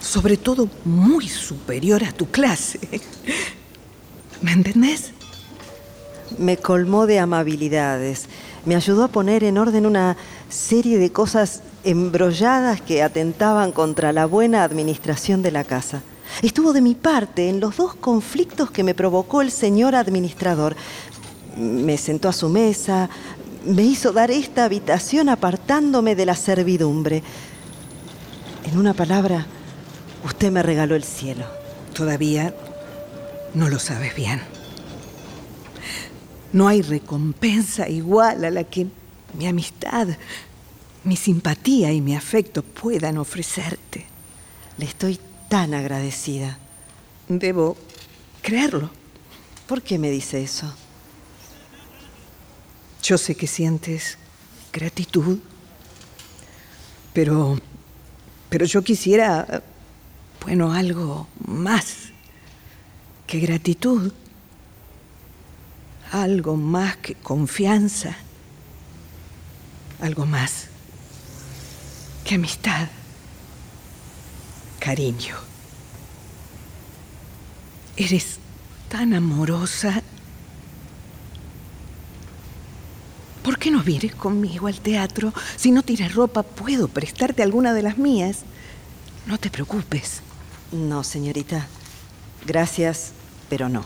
[0.00, 2.80] sobre todo muy superior a tu clase.
[4.40, 5.12] ¿Me entendés?
[6.38, 8.26] Me colmó de amabilidades.
[8.64, 10.16] Me ayudó a poner en orden una
[10.48, 16.02] serie de cosas embrolladas que atentaban contra la buena administración de la casa.
[16.42, 20.74] Estuvo de mi parte en los dos conflictos que me provocó el señor administrador.
[21.56, 23.08] Me sentó a su mesa,
[23.64, 27.22] me hizo dar esta habitación apartándome de la servidumbre.
[28.64, 29.46] En una palabra,
[30.24, 31.44] usted me regaló el cielo.
[31.94, 32.52] Todavía
[33.54, 34.40] no lo sabes bien.
[36.52, 38.88] No hay recompensa igual a la que
[39.38, 40.08] mi amistad,
[41.06, 44.04] mi simpatía y mi afecto puedan ofrecerte.
[44.76, 46.58] Le estoy tan agradecida.
[47.28, 47.76] Debo
[48.42, 48.90] creerlo.
[49.68, 50.74] ¿Por qué me dice eso?
[53.04, 54.18] Yo sé que sientes
[54.72, 55.38] gratitud,
[57.12, 57.56] pero,
[58.50, 59.62] pero yo quisiera,
[60.42, 62.10] bueno, algo más
[63.28, 64.12] que gratitud,
[66.10, 68.16] algo más que confianza,
[70.00, 70.70] algo más
[72.26, 72.88] que amistad,
[74.80, 75.36] cariño.
[77.96, 78.38] Eres
[78.88, 80.02] tan amorosa.
[83.44, 85.32] ¿Por qué no vienes conmigo al teatro?
[85.54, 88.38] Si no tiras ropa, puedo prestarte alguna de las mías.
[89.26, 90.20] No te preocupes.
[90.72, 91.68] No, señorita.
[92.44, 93.12] Gracias,
[93.48, 93.84] pero no.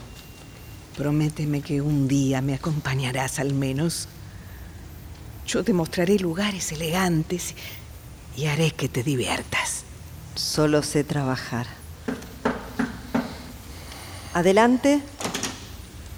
[0.96, 4.08] Prométeme que un día me acompañarás al menos.
[5.46, 7.54] Yo te mostraré lugares elegantes
[8.40, 9.82] y haré que te diviertas.
[10.34, 11.66] Solo sé trabajar.
[14.32, 15.02] Adelante.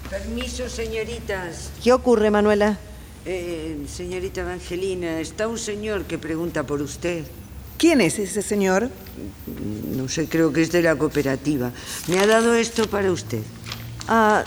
[0.09, 1.71] Permiso, señoritas.
[1.83, 2.77] ¿Qué ocurre, Manuela?
[3.25, 7.25] Eh, señorita Evangelina, está un señor que pregunta por usted.
[7.77, 8.89] ¿Quién es ese señor?
[9.93, 11.71] No sé, creo que es de la cooperativa.
[12.07, 13.41] Me ha dado esto para usted.
[14.07, 14.45] Ah,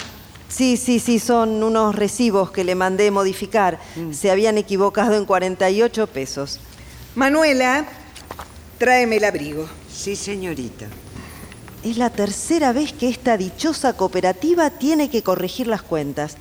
[0.49, 3.79] sí, sí, sí, son unos recibos que le mandé modificar.
[4.13, 6.59] Se habían equivocado en 48 pesos.
[7.17, 7.87] Manuela,
[8.79, 9.67] tráeme el abrigo.
[9.91, 10.85] Sí, señorita.
[11.83, 16.37] Es la tercera vez que esta dichosa cooperativa tiene que corregir las cuentas.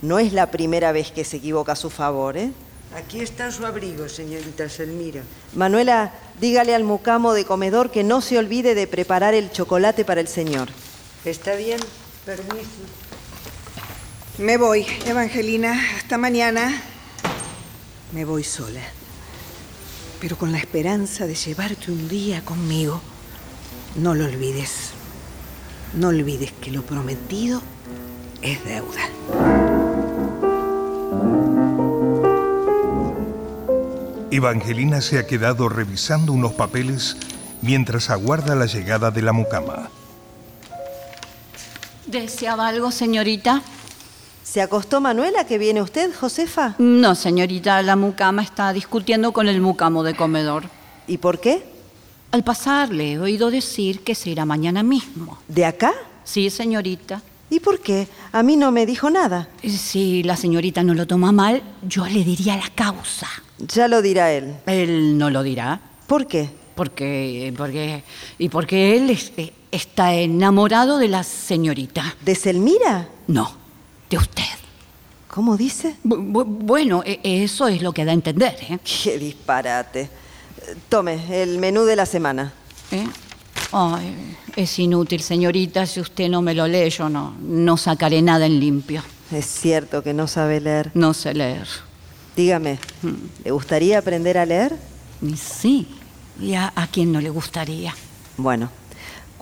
[0.00, 2.52] No es la primera vez que se equivoca a su favor, ¿eh?
[2.96, 5.20] Aquí está su abrigo, señorita Selmira.
[5.54, 10.22] Manuela, dígale al mucamo de comedor que no se olvide de preparar el chocolate para
[10.22, 10.70] el señor.
[11.26, 11.80] ¿Está bien?
[12.24, 12.64] Permiso.
[14.38, 15.78] Me voy, Evangelina.
[15.98, 16.80] Hasta mañana.
[18.12, 18.80] Me voy sola.
[20.20, 23.00] Pero con la esperanza de llevarte un día conmigo.
[23.96, 24.90] No lo olvides.
[25.94, 27.62] No olvides que lo prometido
[28.42, 29.08] es deuda.
[34.30, 37.16] Evangelina se ha quedado revisando unos papeles
[37.62, 39.90] mientras aguarda la llegada de la mucama.
[42.06, 43.62] ¿Deseaba algo, señorita?
[44.44, 46.74] ¿Se acostó Manuela que viene usted, Josefa?
[46.78, 50.64] No, señorita, la mucama está discutiendo con el mucamo de comedor.
[51.06, 51.64] ¿Y por qué?
[52.30, 55.38] Al pasar le he oído decir que se irá mañana mismo.
[55.48, 55.92] ¿De acá?
[56.24, 57.22] Sí, señorita.
[57.48, 58.06] ¿Y por qué?
[58.32, 59.48] A mí no me dijo nada.
[59.66, 63.28] Si la señorita no lo toma mal, yo le diría la causa.
[63.58, 64.56] Ya lo dirá él.
[64.66, 65.80] Él no lo dirá.
[66.06, 66.50] ¿Por qué?
[66.74, 68.02] Porque, porque,
[68.38, 72.16] y porque él es- eh, está enamorado de la señorita.
[72.24, 73.08] ¿De Selmira?
[73.28, 73.52] No,
[74.10, 74.42] de usted.
[75.28, 75.96] ¿Cómo dice?
[76.04, 78.78] Bu- bu- bueno, e- eso es lo que da a entender, ¿eh?
[79.02, 80.08] Qué disparate.
[80.88, 82.52] Tome, el menú de la semana.
[82.92, 83.06] ¿Eh?
[83.72, 85.86] Ay, es inútil, señorita.
[85.86, 89.02] Si usted no me lo lee, yo no, no sacaré nada en limpio.
[89.32, 90.90] Es cierto que no sabe leer.
[90.94, 91.66] No sé leer.
[92.36, 92.78] Dígame,
[93.44, 94.76] ¿le gustaría aprender a leer?
[95.36, 95.88] Sí,
[96.40, 97.94] ¿y a, a quién no le gustaría?
[98.36, 98.70] Bueno,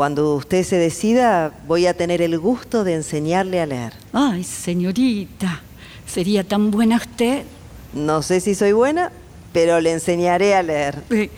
[0.02, 3.92] cuando usted se decida, voy a tener el gusto de enseñarle a leer.
[4.12, 5.60] Ay, señorita,
[6.08, 7.44] ¿sería tan buena usted?
[7.92, 9.12] No sé si soy buena,
[9.52, 11.04] pero le enseñaré a leer.
[11.10, 11.30] Eh,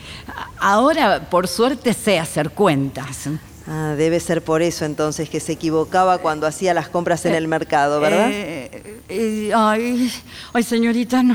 [0.59, 3.29] Ahora, por suerte, sé hacer cuentas.
[3.67, 7.49] Ah, debe ser por eso entonces que se equivocaba cuando hacía las compras en el
[7.49, 8.29] mercado, ¿verdad?
[8.31, 10.13] Eh, eh, ay,
[10.53, 11.35] ay, señorita, no,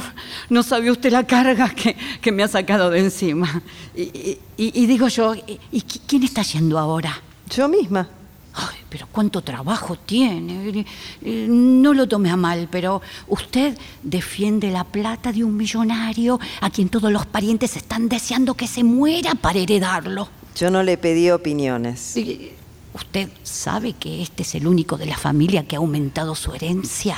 [0.50, 3.64] no sabe usted la carga que, que me ha sacado de encima.
[3.96, 7.20] Y, y- y- y digo yo, ¿y, y qui- quién está yendo ahora?
[7.50, 8.08] Yo misma.
[8.54, 10.86] Ay, pero cuánto trabajo tiene.
[11.24, 16.70] Eh, No lo tome a mal, pero usted defiende la plata de un millonario a
[16.70, 20.30] quien todos los parientes están deseando que se muera para heredarlo.
[20.56, 22.16] Yo no le pedí opiniones.
[22.94, 27.16] ¿Usted sabe que este es el único de la familia que ha aumentado su herencia?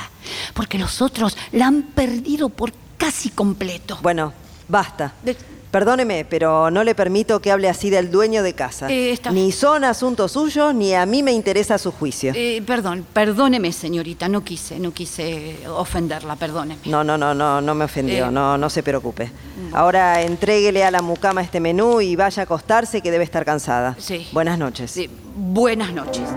[0.54, 3.98] Porque los otros la han perdido por casi completo.
[4.02, 4.32] Bueno,
[4.68, 5.14] basta.
[5.24, 5.36] De-
[5.72, 8.90] Perdóneme, pero no le permito que hable así del dueño de casa.
[8.90, 12.34] Eh, está- Ni son asuntos suyos, ni a mí me interesa su juicio.
[12.36, 16.82] Eh, perdón, perdóneme, señorita, no quise, no quise ofenderla, perdóneme.
[16.84, 18.30] No, no, no, no, no me ofendió, Eh.
[18.30, 19.32] no, no se preocupe.
[19.72, 23.96] Ahora entréguele a la mucama este menú y vaya a acostarse que debe estar cansada.
[23.98, 24.28] Sí.
[24.32, 24.90] Buenas noches.
[24.90, 26.28] Sí, buenas noches.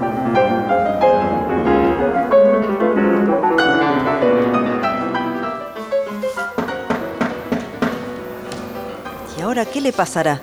[9.45, 10.41] Ahora qué le pasará?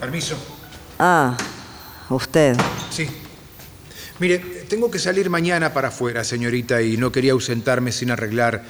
[0.00, 0.36] Permiso.
[0.98, 1.36] Ah,
[2.10, 2.56] usted.
[2.90, 3.08] Sí.
[4.18, 4.38] Mire,
[4.68, 8.64] tengo que salir mañana para afuera, señorita, y no quería ausentarme sin arreglar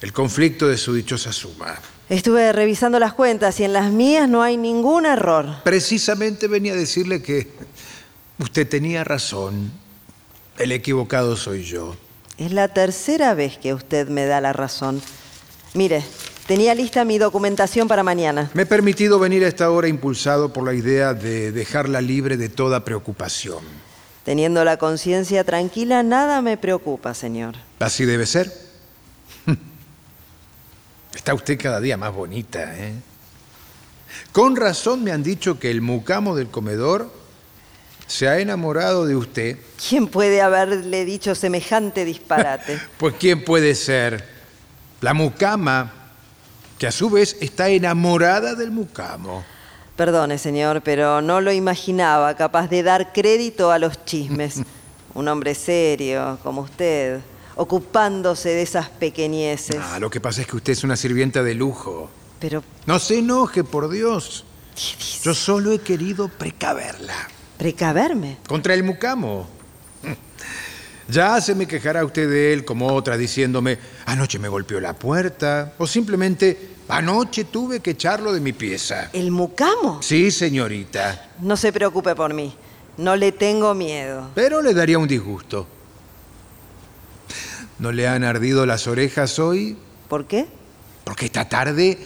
[0.00, 1.78] el conflicto de su dichosa suma.
[2.08, 5.56] Estuve revisando las cuentas y en las mías no hay ningún error.
[5.62, 7.48] Precisamente venía a decirle que
[8.38, 9.72] usted tenía razón.
[10.58, 11.96] El equivocado soy yo.
[12.38, 15.02] Es la tercera vez que usted me da la razón.
[15.74, 16.02] Mire,
[16.46, 18.50] tenía lista mi documentación para mañana.
[18.54, 22.48] Me he permitido venir a esta hora impulsado por la idea de dejarla libre de
[22.48, 23.64] toda preocupación.
[24.24, 27.56] Teniendo la conciencia tranquila, nada me preocupa, señor.
[27.78, 28.52] Así debe ser.
[31.14, 32.94] Está usted cada día más bonita, ¿eh?
[34.32, 37.10] Con razón me han dicho que el mucamo del comedor
[38.06, 39.58] se ha enamorado de usted.
[39.88, 42.80] ¿Quién puede haberle dicho semejante disparate?
[42.98, 44.24] Pues ¿quién puede ser?
[45.00, 46.03] La mucama,
[46.84, 49.42] que a su vez está enamorada del mucamo.
[49.96, 54.60] Perdone, señor, pero no lo imaginaba capaz de dar crédito a los chismes.
[55.14, 57.20] Un hombre serio, como usted,
[57.56, 59.78] ocupándose de esas pequeñeces.
[59.80, 62.10] Ah, lo que pasa es que usted es una sirvienta de lujo.
[62.38, 64.44] Pero, No se enoje, por Dios.
[65.22, 67.16] Yo solo he querido precaverla.
[67.56, 68.36] ¿precaverme?
[68.46, 69.48] Contra el mucamo.
[71.08, 75.74] Ya se me quejará usted de él como otra diciéndome, anoche me golpeó la puerta,
[75.78, 79.10] o simplemente, anoche tuve que echarlo de mi pieza.
[79.12, 80.00] ¿El mucamo?
[80.02, 82.54] Sí, señorita, No se preocupe por mí.
[82.96, 84.30] No le tengo miedo.
[84.34, 85.66] pero le daría un disgusto.
[87.78, 89.76] ¿No le han ardido las orejas hoy?
[90.08, 90.46] ¿Por qué?
[91.02, 91.98] Porque esta tarde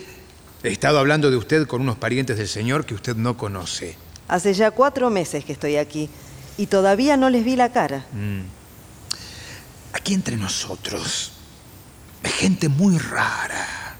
[0.62, 3.96] he estado hablando de usted con unos parientes del señor que usted no conoce.
[4.28, 6.08] Hace ya cuatro meses que estoy aquí
[6.56, 8.06] y todavía no les vi la cara.
[9.98, 11.32] Aquí entre nosotros
[12.22, 13.96] hay gente muy rara.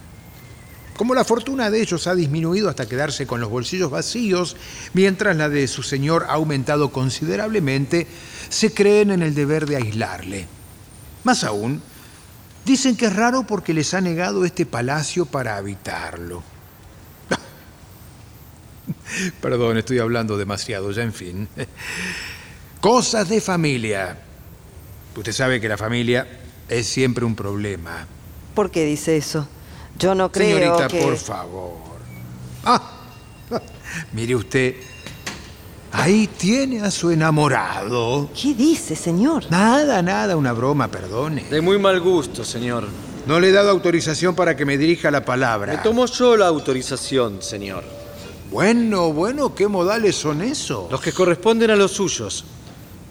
[0.96, 4.56] Como la fortuna de ellos ha disminuido hasta quedarse con los bolsillos vacíos,
[4.94, 8.06] mientras la de su señor ha aumentado considerablemente,
[8.48, 10.46] se creen en el deber de aislarle.
[11.24, 11.82] Más aún,
[12.64, 16.44] dicen que es raro porque les ha negado este palacio para habitarlo.
[19.40, 21.48] Perdón, estoy hablando demasiado, ya en fin.
[22.80, 24.27] Cosas de familia.
[25.18, 26.28] Usted sabe que la familia
[26.68, 28.06] es siempre un problema.
[28.54, 29.48] ¿Por qué dice eso?
[29.98, 31.02] Yo no creo Señorita, que...
[31.02, 31.74] por favor.
[32.64, 32.92] Ah,
[34.12, 34.76] mire usted,
[35.90, 38.30] ahí tiene a su enamorado.
[38.40, 39.46] ¿Qué dice, señor?
[39.50, 41.42] Nada, nada, una broma, perdone.
[41.50, 42.86] De muy mal gusto, señor.
[43.26, 45.72] No le he dado autorización para que me dirija la palabra.
[45.72, 47.82] Me tomo yo la autorización, señor.
[48.52, 50.88] Bueno, bueno, ¿qué modales son esos?
[50.92, 52.44] Los que corresponden a los suyos.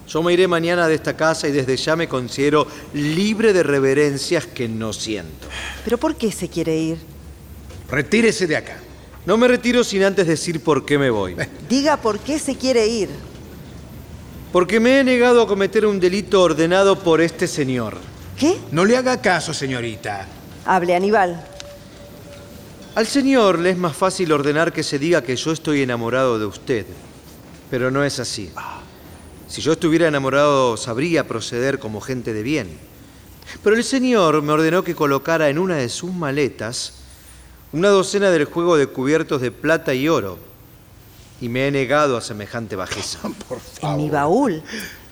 [0.08, 4.46] Yo me iré mañana de esta casa y desde ya me considero libre de reverencias
[4.46, 5.46] que no siento.
[5.84, 6.98] ¿Pero por qué se quiere ir?
[7.90, 8.78] Retírese de acá.
[9.26, 11.36] No me retiro sin antes decir por qué me voy.
[11.68, 13.10] Diga por qué se quiere ir.
[14.50, 17.98] Porque me he negado a cometer un delito ordenado por este señor.
[18.38, 18.56] ¿Qué?
[18.72, 20.26] No le haga caso, señorita.
[20.64, 21.44] Hable, Aníbal.
[22.94, 26.46] Al señor le es más fácil ordenar que se diga que yo estoy enamorado de
[26.46, 26.86] usted.
[27.70, 28.50] Pero no es así.
[29.48, 32.78] Si yo estuviera enamorado, sabría proceder como gente de bien.
[33.64, 36.92] Pero el señor me ordenó que colocara en una de sus maletas
[37.72, 40.38] una docena del juego de cubiertos de plata y oro.
[41.40, 43.20] Y me he negado a semejante bajeza.
[43.82, 44.62] En mi baúl.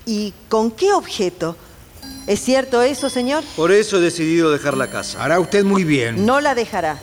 [0.04, 1.56] ¿Y con qué objeto?
[2.26, 3.42] ¿Es cierto eso, señor?
[3.56, 5.22] Por eso he decidido dejar la casa.
[5.22, 6.26] Hará usted muy bien.
[6.26, 7.00] No la dejará.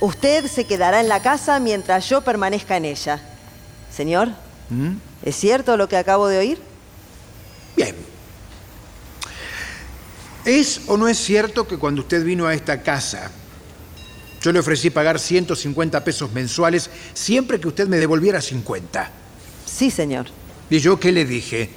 [0.00, 3.20] Usted se quedará en la casa mientras yo permanezca en ella.
[3.94, 4.28] Señor,
[4.70, 4.96] ¿Mm?
[5.22, 6.75] ¿es cierto lo que acabo de oír?
[7.76, 7.94] Bien.
[10.44, 13.30] ¿Es o no es cierto que cuando usted vino a esta casa,
[14.40, 19.10] yo le ofrecí pagar 150 pesos mensuales siempre que usted me devolviera 50?
[19.66, 20.26] Sí, señor.
[20.70, 21.70] ¿Y yo qué le dije?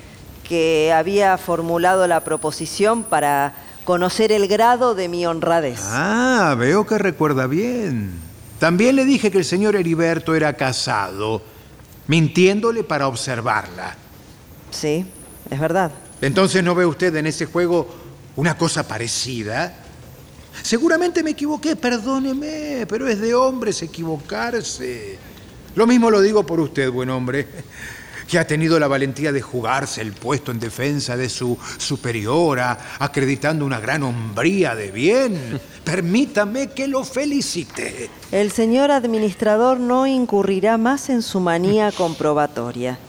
[0.48, 5.80] Que había formulado la proposición para conocer el grado de mi honradez.
[5.84, 8.20] Ah, veo que recuerda bien.
[8.60, 11.42] También le dije que el señor Heriberto era casado,
[12.08, 13.96] mintiéndole para observarla.
[14.70, 15.06] Sí,
[15.50, 15.92] es verdad.
[16.22, 17.88] Entonces, ¿no ve usted en ese juego
[18.36, 19.74] una cosa parecida?
[20.62, 25.18] Seguramente me equivoqué, perdóneme, pero es de hombres equivocarse.
[25.76, 27.48] Lo mismo lo digo por usted, buen hombre,
[28.28, 33.66] que ha tenido la valentía de jugarse el puesto en defensa de su superiora, acreditando
[33.66, 35.60] una gran hombría de bien.
[35.84, 38.10] Permítame que lo felicite.
[38.32, 43.00] El señor administrador no incurrirá más en su manía comprobatoria.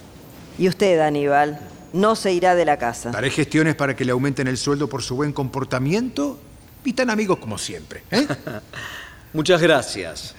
[0.58, 3.10] Y usted, Aníbal, no se irá de la casa.
[3.14, 6.38] Haré gestiones para que le aumenten el sueldo por su buen comportamiento
[6.84, 8.02] y tan amigos como siempre.
[8.10, 8.26] ¿eh?
[9.32, 10.34] Muchas gracias,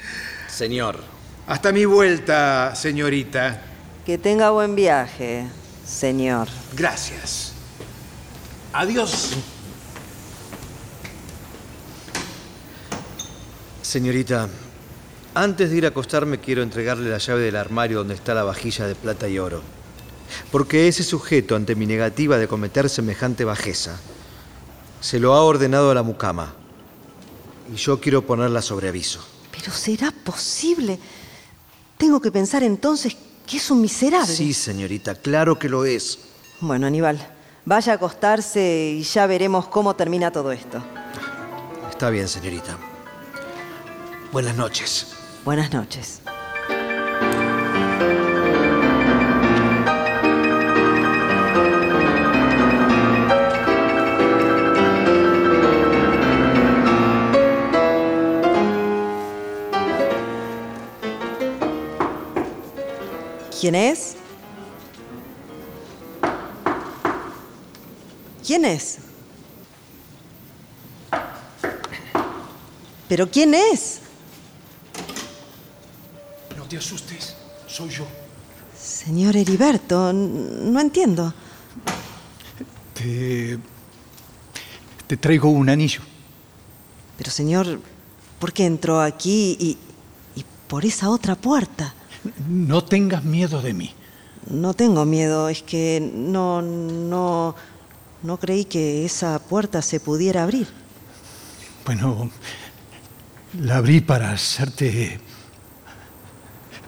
[0.48, 1.00] señor.
[1.48, 3.62] Hasta mi vuelta, señorita.
[4.06, 5.46] Que tenga buen viaje,
[5.86, 6.48] señor.
[6.74, 7.54] Gracias.
[8.74, 9.36] Adiós.
[13.82, 14.48] Señorita,
[15.34, 18.88] antes de ir a acostarme quiero entregarle la llave del armario donde está la vajilla
[18.88, 19.62] de plata y oro.
[20.52, 24.00] Porque ese sujeto, ante mi negativa de cometer semejante bajeza,
[25.00, 26.54] se lo ha ordenado a la mucama.
[27.74, 29.26] Y yo quiero ponerla sobre aviso.
[29.52, 31.00] Pero será posible.
[31.98, 33.16] Tengo que pensar entonces
[33.46, 34.34] que es un miserable.
[34.34, 36.20] Sí, señorita, claro que lo es.
[36.60, 37.20] Bueno, Aníbal,
[37.66, 40.82] vaya a acostarse y ya veremos cómo termina todo esto.
[41.90, 42.78] Está bien, señorita.
[44.32, 45.08] Buenas noches.
[45.44, 46.21] Buenas noches.
[63.62, 64.16] ¿Quién es?
[68.44, 68.98] ¿Quién es?
[73.08, 74.00] ¿Pero quién es?
[76.58, 77.36] No te asustes,
[77.68, 78.08] soy yo.
[78.76, 81.32] Señor Heriberto, no entiendo.
[82.96, 83.60] Te.
[85.06, 86.02] Te traigo un anillo.
[87.16, 87.80] Pero señor,
[88.40, 89.78] ¿por qué entró aquí y,
[90.36, 91.94] y por esa otra puerta?
[92.48, 93.94] No tengas miedo de mí.
[94.50, 97.56] No tengo miedo, es que no, no,
[98.24, 100.68] no creí que esa puerta se pudiera abrir.
[101.86, 102.30] Bueno,
[103.60, 105.20] la abrí para hacerte.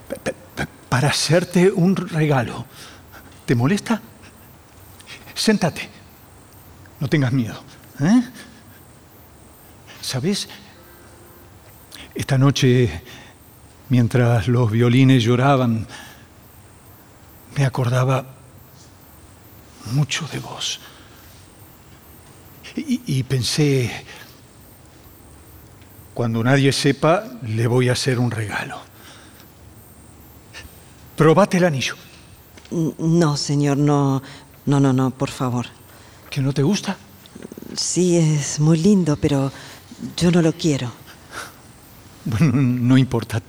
[0.08, 2.64] pa- pa- para hacerte un regalo.
[3.46, 4.00] ¿Te molesta?
[5.34, 5.88] Séntate.
[7.00, 7.60] No tengas miedo.
[8.00, 8.22] ¿eh?
[10.00, 10.48] ¿Sabes?
[12.14, 13.02] Esta noche,
[13.88, 15.86] mientras los violines lloraban,
[17.56, 18.24] me acordaba
[19.92, 20.80] mucho de vos.
[22.76, 23.90] Y, y pensé,
[26.12, 28.80] cuando nadie sepa, le voy a hacer un regalo.
[31.16, 31.94] Probate el anillo.
[32.98, 34.22] No, señor, no,
[34.66, 35.66] no, no, no, por favor.
[36.30, 36.96] ¿Que no te gusta?
[37.76, 39.52] Sí, es muy lindo, pero
[40.16, 40.90] yo no lo quiero.
[42.24, 43.40] Bueno, no importa.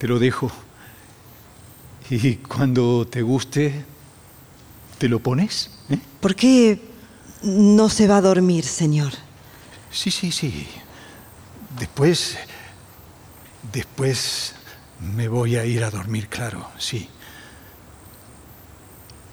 [0.00, 0.50] Te lo dejo.
[2.08, 3.84] Y cuando te guste,
[4.96, 5.70] ¿te lo pones?
[5.90, 5.98] ¿eh?
[6.20, 6.80] ¿Por qué
[7.42, 9.12] no se va a dormir, señor?
[9.92, 10.66] Sí, sí, sí.
[11.78, 12.38] Después,
[13.70, 14.54] después
[15.14, 17.06] me voy a ir a dormir, claro, sí.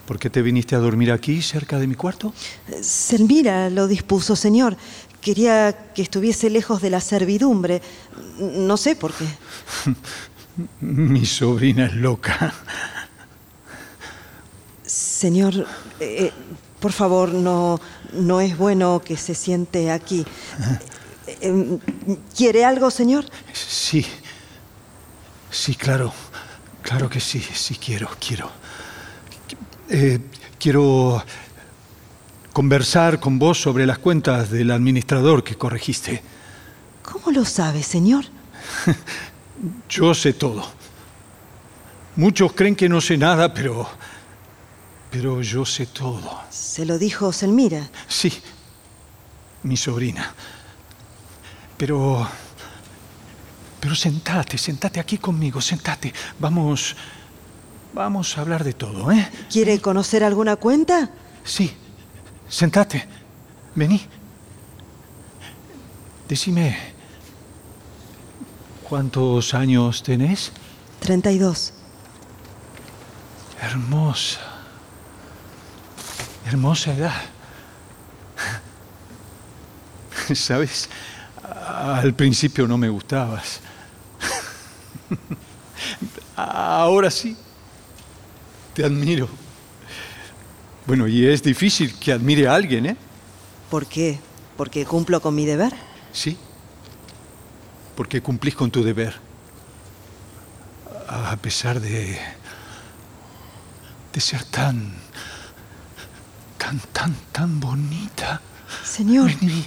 [0.05, 2.33] ¿Por qué te viniste a dormir aquí, cerca de mi cuarto?
[2.81, 4.75] Selmira lo dispuso, señor.
[5.21, 7.81] Quería que estuviese lejos de la servidumbre.
[8.37, 9.25] No sé por qué.
[10.81, 12.53] Mi sobrina es loca.
[14.85, 15.67] Señor,
[15.99, 16.31] eh,
[16.79, 17.79] por favor, no,
[18.13, 20.25] no es bueno que se siente aquí.
[21.27, 21.77] Eh,
[22.35, 23.25] ¿Quiere algo, señor?
[23.53, 24.05] Sí,
[25.51, 26.13] sí, claro,
[26.81, 28.49] claro que sí, sí quiero, quiero.
[29.89, 30.19] Eh,
[30.59, 31.23] quiero
[32.53, 36.23] conversar con vos sobre las cuentas del administrador que corregiste.
[37.03, 38.25] ¿Cómo lo sabe, señor?
[39.89, 40.63] Yo sé todo.
[42.15, 43.87] Muchos creen que no sé nada, pero...
[45.11, 46.41] Pero yo sé todo.
[46.49, 47.89] Se lo dijo Selmira.
[48.07, 48.31] Sí,
[49.63, 50.33] mi sobrina.
[51.77, 52.27] Pero...
[53.79, 56.13] Pero sentate, sentate aquí conmigo, sentate.
[56.39, 56.95] Vamos...
[57.93, 59.27] Vamos a hablar de todo, ¿eh?
[59.51, 61.09] ¿Quiere conocer alguna cuenta?
[61.43, 61.71] Sí,
[62.47, 63.07] sentate.
[63.73, 64.05] Vení.
[66.27, 66.77] Decime,
[68.87, 70.51] ¿cuántos años tenés?
[70.99, 71.73] 32.
[73.61, 74.39] Hermosa.
[76.45, 77.21] Hermosa edad.
[80.33, 80.89] ¿Sabes?
[81.67, 83.59] Al principio no me gustabas.
[86.35, 87.35] Ahora sí.
[88.73, 89.27] Te admiro.
[90.85, 92.97] Bueno, y es difícil que admire a alguien, ¿eh?
[93.69, 94.19] ¿Por qué?
[94.55, 95.73] ¿Porque cumplo con mi deber?
[96.13, 96.37] Sí,
[97.97, 99.13] porque cumplís con tu deber.
[101.09, 102.19] A pesar de.
[104.13, 104.93] de ser tan.
[106.61, 108.39] tan, tan, tan bonita.
[108.83, 109.31] Señor.
[109.33, 109.65] Vení,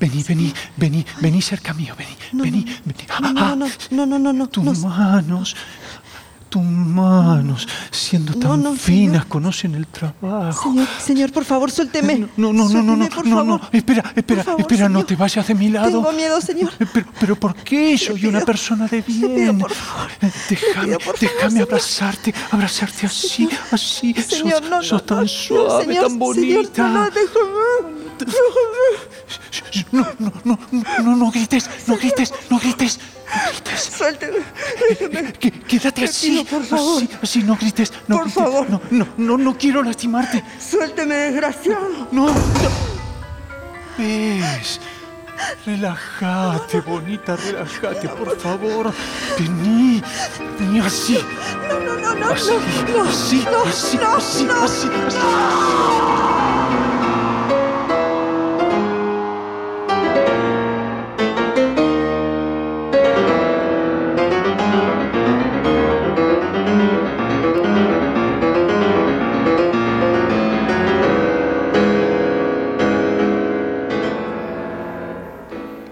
[0.00, 3.06] vení, vení, vení, vení cerca mío, vení, No, vení, vení.
[3.20, 4.46] No, no, no, no, no, no, no.
[4.48, 4.88] Tus no.
[4.88, 5.54] manos,
[6.48, 10.70] tus manos, siendo No, tan no, finas, conocen el trabajo.
[10.70, 12.28] Señor, señor, por favor, suélteme.
[12.36, 15.46] No, no, no, no, no, por no, no, espera, espera, favor, espera, no te vayas
[15.46, 15.88] de mi lado.
[15.90, 16.72] Tengo miedo, señor.
[16.92, 17.96] Pero, pero ¿por qué?
[17.98, 19.58] Soy una persona de pido, bien.
[19.58, 19.72] favor.
[20.48, 24.14] Déjame, pido, déjame abrazarte, abrazarte así, así.
[24.14, 26.70] Señor, sos, no, sos tan suave, tan bonita.
[26.72, 27.97] Señor, no, no, déjame.
[29.92, 32.98] No, no, no, no, no, no grites, no grites, no grites.
[33.96, 34.38] Suélteme.
[35.68, 37.02] Quédate Te así, por favor.
[37.22, 38.70] así, no grites, no Por favor.
[38.70, 40.42] No, no, no, no quiero lastimarte.
[40.58, 42.08] Suélteme, desgraciado.
[42.10, 42.26] No.
[43.98, 44.80] ¿Ves?
[45.66, 48.92] Relájate, bonita, relájate, por favor.
[49.38, 50.02] Vení,
[50.58, 51.18] vení así.
[51.68, 52.52] No, no, no, no, Así,
[53.08, 54.88] así, así, así, así,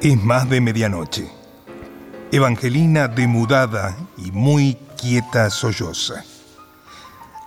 [0.07, 1.28] Es más de medianoche.
[2.30, 6.22] Evangelina, demudada y muy quieta, solloza.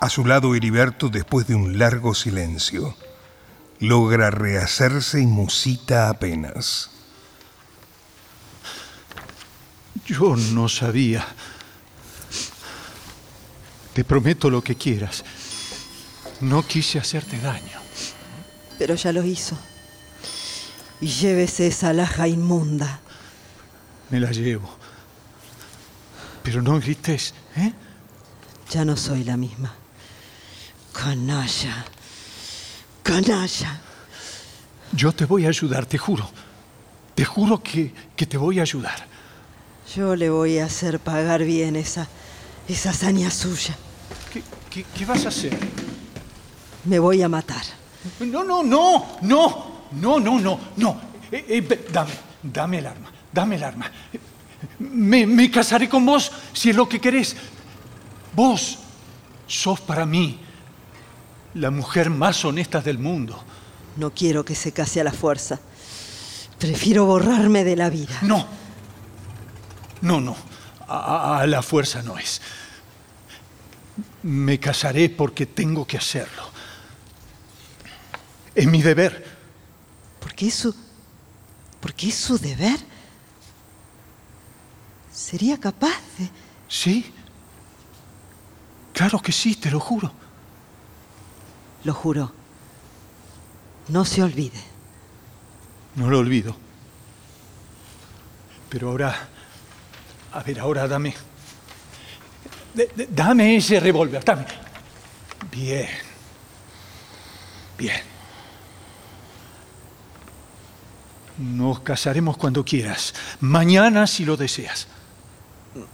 [0.02, 2.98] A su lado Heriberto, después de un largo silencio,
[3.80, 6.92] logra rehacerse y musita apenas.
[10.06, 11.26] Yo no sabía.
[13.94, 15.24] Te prometo lo que quieras.
[16.42, 17.80] No quise hacerte daño.
[18.78, 19.58] Pero ya lo hizo.
[21.02, 23.00] Y llévese esa laja inmunda.
[24.10, 24.70] Me la llevo.
[26.44, 27.72] Pero no grites, ¿eh?
[28.72, 29.74] Ya no soy la misma.
[30.94, 31.86] Canalla.
[33.04, 33.80] Canalla.
[34.92, 36.30] Yo te voy a ayudar, te juro.
[37.16, 39.08] Te juro que, que te voy a ayudar.
[39.96, 42.08] Yo le voy a hacer pagar bien esa,
[42.68, 43.76] esa hazaña suya.
[44.32, 45.58] ¿Qué, qué- qué vas a hacer?
[46.86, 47.62] Me voy a matar.
[48.20, 51.02] No, no, no, no, no, no, no, no.
[51.32, 52.12] Eh, eh, dame,
[52.42, 53.92] dame el arma, dame el arma.
[54.80, 57.36] Me, me casaré con vos si es lo que querés.
[58.36, 58.80] Vos
[59.48, 60.40] sos para mí
[61.56, 63.44] la mujer más honesta del mundo.
[63.98, 65.60] No quiero que se case a la fuerza.
[66.58, 68.18] Prefiero borrarme de la vida.
[68.22, 68.46] No,
[70.02, 70.36] no, no,
[70.88, 72.42] a la fuerza no es.
[74.24, 76.50] Me casaré porque tengo que hacerlo.
[78.54, 79.29] Es mi deber.
[80.20, 80.76] Porque es su.
[81.80, 82.80] Porque es su deber.
[85.12, 86.30] ¿Sería capaz de.?
[86.68, 87.14] ¿Sí?
[88.94, 90.12] Claro que sí, te lo juro.
[91.84, 92.32] Lo juro.
[93.88, 94.62] No se olvide.
[95.96, 96.56] No lo olvido.
[98.70, 99.28] Pero ahora,
[100.32, 101.16] a ver, ahora dame,
[102.76, 104.46] de- de- dame ese revólver, dame.
[105.52, 105.88] Bien,
[107.78, 108.02] bien.
[111.40, 114.88] Nos casaremos cuando quieras, mañana si lo deseas.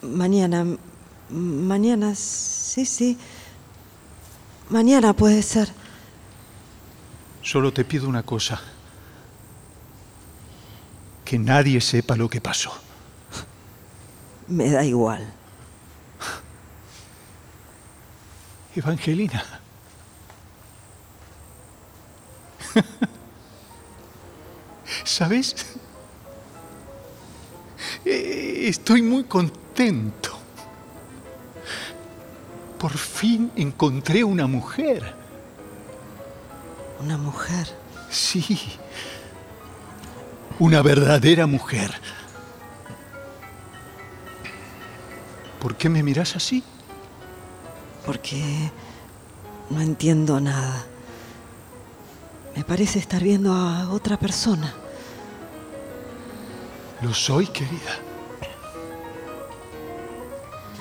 [0.02, 0.66] Mañana.
[1.30, 2.16] Mañana.
[2.16, 3.18] Sí, sí.
[4.70, 5.70] Mañana puede ser.
[7.44, 8.60] Solo te pido una cosa,
[11.24, 12.72] que nadie sepa lo que pasó.
[14.48, 15.32] Me da igual.
[18.76, 19.44] Evangelina.
[25.16, 25.56] ¿Sabes?
[28.04, 30.38] Eh, Estoy muy contento.
[32.78, 35.16] Por fin encontré una mujer.
[37.00, 37.66] Una mujer.
[38.10, 38.60] Sí.
[40.60, 41.94] Una verdadera mujer.
[45.62, 46.62] ¿Por qué me miras así?
[48.06, 48.70] Porque
[49.70, 50.84] no entiendo nada.
[52.54, 54.76] Me parece estar viendo a otra persona.
[57.02, 58.00] Lo soy, querida.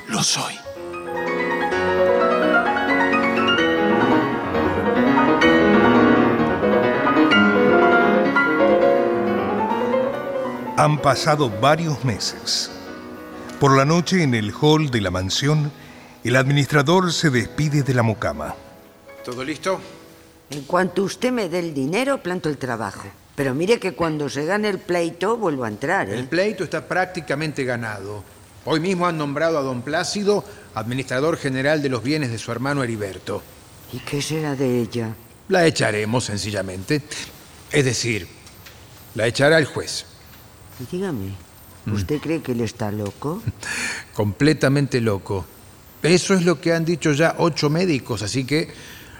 [0.09, 0.55] Lo soy.
[10.77, 12.71] Han pasado varios meses.
[13.59, 15.73] Por la noche en el hall de la mansión,
[16.23, 18.55] el administrador se despide de la mucama.
[19.25, 19.81] ¿Todo listo?
[20.51, 23.09] En cuanto usted me dé el dinero, planto el trabajo.
[23.35, 26.19] Pero mire que cuando se gane el pleito vuelvo a entrar, ¿eh?
[26.19, 28.23] El pleito está prácticamente ganado.
[28.65, 32.83] Hoy mismo han nombrado a don Plácido administrador general de los bienes de su hermano
[32.83, 33.43] Heriberto.
[33.93, 35.15] ¿Y qué será de ella?
[35.49, 37.03] La echaremos sencillamente.
[37.71, 38.27] Es decir,
[39.15, 40.07] la echará el juez.
[40.81, 41.35] Y dígame,
[41.93, 43.43] ¿usted cree que él está loco?
[44.15, 45.45] Completamente loco.
[46.03, 48.69] Eso es lo que han dicho ya ocho médicos, así que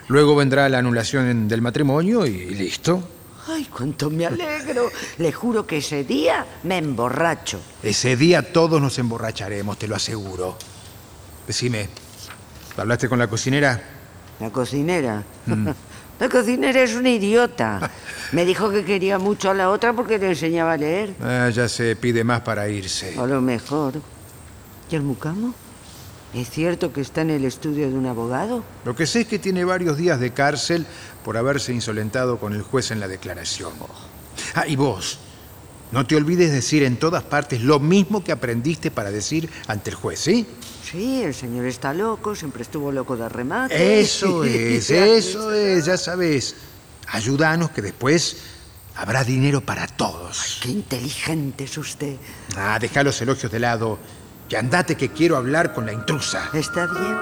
[0.09, 3.09] luego vendrá la anulación del matrimonio y listo.
[3.47, 4.91] Ay, cuánto me alegro.
[5.19, 7.61] Le juro que ese día me emborracho.
[7.83, 10.57] Ese día todos nos emborracharemos, te lo aseguro.
[11.47, 11.89] Decime,
[12.77, 13.83] ¿hablaste con la cocinera?
[14.41, 15.23] ¿La cocinera?
[16.21, 17.91] La cocinera es una idiota.
[18.33, 21.15] Me dijo que quería mucho a la otra porque le enseñaba a leer.
[21.21, 23.19] Ah, ya se pide más para irse.
[23.19, 23.95] A lo mejor.
[24.91, 25.55] ¿Y el mucamo?
[26.35, 28.65] ¿Es cierto que está en el estudio de un abogado?
[28.85, 30.85] Lo que sé es que tiene varios días de cárcel
[31.25, 33.73] por haberse insolentado con el juez en la declaración.
[34.55, 35.21] Ah, y vos,
[35.93, 39.97] no te olvides decir en todas partes lo mismo que aprendiste para decir ante el
[39.97, 40.45] juez, ¿sí?
[40.83, 44.01] Sí, el señor está loco, siempre estuvo loco de remate.
[44.01, 46.57] Eso es, eso es, ya sabes.
[47.07, 48.39] Ayúdanos que después
[48.97, 50.59] habrá dinero para todos.
[50.61, 52.17] Qué inteligente es usted.
[52.57, 53.99] Ah, deja los elogios de lado.
[54.49, 56.51] Que andate que quiero hablar con la intrusa.
[56.53, 57.19] ¿Está bien?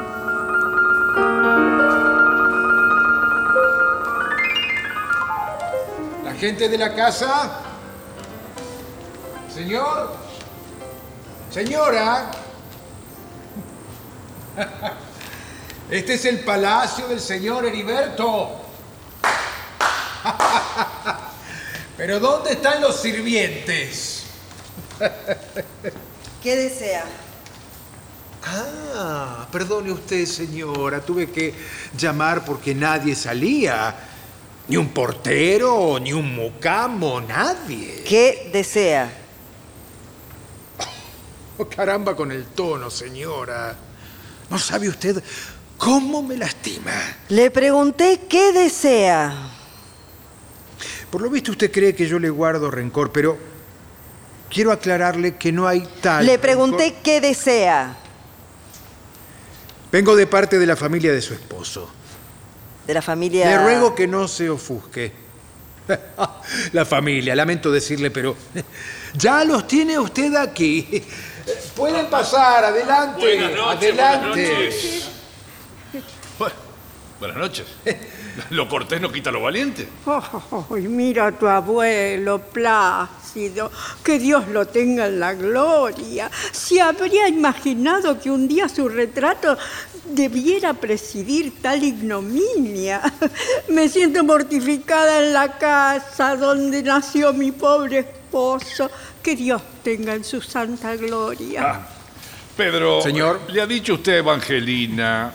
[6.24, 7.60] La gente de la casa.
[9.52, 10.16] Señor.
[11.50, 12.30] Señora.
[15.90, 18.62] Este es el palacio del señor Heriberto.
[21.98, 24.24] Pero ¿dónde están los sirvientes?
[26.42, 27.04] ¿Qué desea?
[28.44, 31.00] Ah, perdone usted, señora.
[31.00, 31.54] Tuve que
[31.96, 33.94] llamar porque nadie salía.
[34.66, 38.02] Ni un portero, ni un mucamo, nadie.
[38.06, 39.18] ¿Qué desea?
[41.58, 43.76] Oh, caramba con el tono, señora.
[44.48, 45.22] ¿No sabe usted
[45.76, 46.92] cómo me lastima?
[47.28, 49.50] Le pregunté qué desea.
[51.10, 53.51] Por lo visto usted cree que yo le guardo rencor, pero
[54.52, 56.26] quiero aclararle que no hay tal...
[56.26, 57.96] Le pregunté qué desea.
[59.90, 61.88] Vengo de parte de la familia de su esposo.
[62.86, 63.46] De la familia...
[63.48, 65.12] Le ruego que no se ofusque.
[66.72, 68.36] la familia, lamento decirle, pero
[69.14, 71.02] ya los tiene usted aquí.
[71.74, 73.20] Pueden pasar, adelante.
[73.20, 74.28] Buenas noches, adelante.
[74.28, 75.08] buenas noches.
[76.38, 76.52] Bu-
[77.18, 77.66] Buenas noches.
[78.50, 79.86] Lo cortés no quita lo valiente.
[80.06, 82.40] Ay, mira a tu abuelo
[84.04, 86.30] Que Dios lo tenga en la gloria.
[86.52, 89.56] ¿Se habría imaginado que un día su retrato
[90.04, 93.00] debiera presidir tal ignominia?
[93.68, 98.90] Me siento mortificada en la casa donde nació mi pobre esposo.
[99.22, 101.62] Que Dios tenga en su santa gloria.
[101.62, 101.88] Ah,
[102.56, 103.40] Pedro, Señor.
[103.48, 105.32] ¿le ha dicho usted Evangelina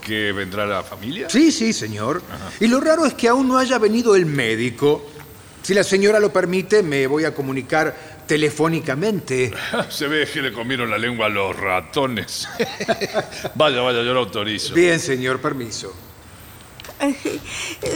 [0.00, 1.28] que vendrá la familia?
[1.30, 2.22] Sí, sí, señor.
[2.58, 5.06] Y lo raro es que aún no haya venido el médico.
[5.62, 7.94] Si la señora lo permite, me voy a comunicar
[8.26, 9.52] telefónicamente.
[9.88, 12.48] Se ve que le comieron la lengua a los ratones.
[13.54, 14.74] vaya, vaya, yo lo autorizo.
[14.74, 15.94] Bien, señor, permiso.
[17.00, 17.40] Eh,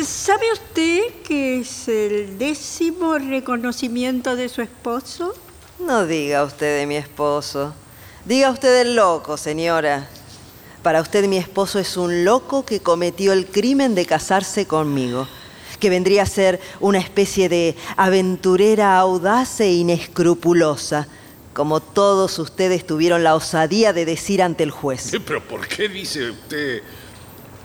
[0.05, 5.35] ¿Sabe usted que es el décimo reconocimiento de su esposo?
[5.79, 7.75] No diga usted de mi esposo.
[8.25, 10.09] Diga usted del loco, señora.
[10.83, 15.27] Para usted mi esposo es un loco que cometió el crimen de casarse conmigo,
[15.77, 21.09] que vendría a ser una especie de aventurera audaz e inescrupulosa,
[21.53, 25.12] como todos ustedes tuvieron la osadía de decir ante el juez.
[25.25, 26.83] Pero ¿por qué dice usted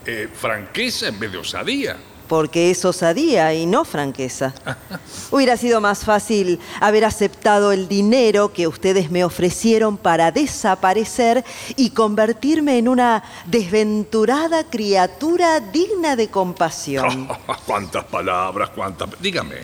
[0.06, 1.98] eh, franqueza en vez de osadía?
[2.30, 4.54] Porque es osadía y no franqueza.
[5.32, 11.44] Hubiera sido más fácil haber aceptado el dinero que ustedes me ofrecieron para desaparecer
[11.76, 17.28] y convertirme en una desventurada criatura digna de compasión.
[17.66, 19.10] ¿Cuántas palabras, cuántas...
[19.20, 19.56] Dígame,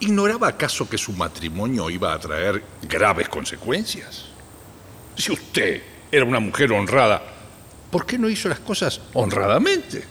[0.00, 4.26] ¿ignoraba acaso que su matrimonio iba a traer graves consecuencias?
[5.16, 5.82] Si usted
[6.12, 7.20] era una mujer honrada,
[7.90, 10.04] ¿por qué no hizo las cosas honradamente?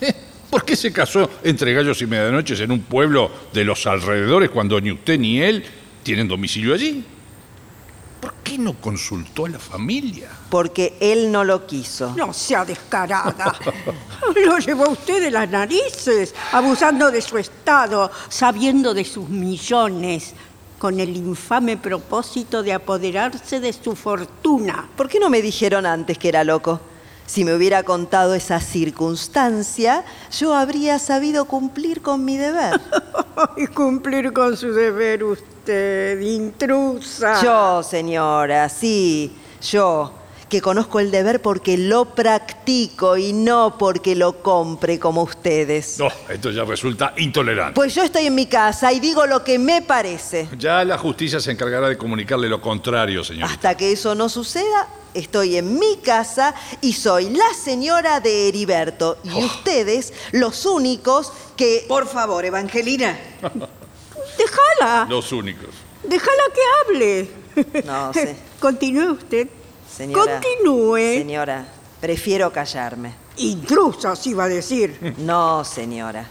[0.00, 0.27] ¿Eh?
[0.50, 4.80] ¿Por qué se casó entre gallos y medianoches en un pueblo de los alrededores cuando
[4.80, 5.64] ni usted ni él
[6.02, 7.04] tienen domicilio allí?
[8.20, 10.28] ¿Por qué no consultó a la familia?
[10.50, 12.14] Porque él no lo quiso.
[12.16, 13.54] No sea descarada.
[14.44, 20.34] Lo llevó usted de las narices, abusando de su estado, sabiendo de sus millones,
[20.78, 24.88] con el infame propósito de apoderarse de su fortuna.
[24.96, 26.80] ¿Por qué no me dijeron antes que era loco?
[27.28, 30.02] Si me hubiera contado esa circunstancia,
[30.32, 32.80] yo habría sabido cumplir con mi deber.
[33.56, 37.40] Y cumplir con su deber usted, intrusa.
[37.40, 40.12] Yo, señora, sí, yo,
[40.48, 45.98] que conozco el deber porque lo practico y no porque lo compre como ustedes.
[45.98, 47.74] No, esto ya resulta intolerante.
[47.74, 50.48] Pues yo estoy en mi casa y digo lo que me parece.
[50.58, 53.52] Ya la justicia se encargará de comunicarle lo contrario, señorita.
[53.52, 59.18] Hasta que eso no suceda, estoy en mi casa y soy la señora de Heriberto.
[59.24, 61.84] Y ustedes, los únicos que...
[61.88, 63.18] Por favor, Evangelina.
[64.38, 65.70] Déjala, Los únicos.
[66.04, 66.60] déjala que
[66.94, 67.30] hable.
[67.84, 68.36] No sé.
[68.60, 69.48] Continúe usted.
[69.98, 71.18] Señora, Continúe.
[71.18, 71.66] Señora,
[72.00, 73.14] prefiero callarme.
[73.38, 75.16] Intrusa, se iba a decir.
[75.18, 76.24] No, señora.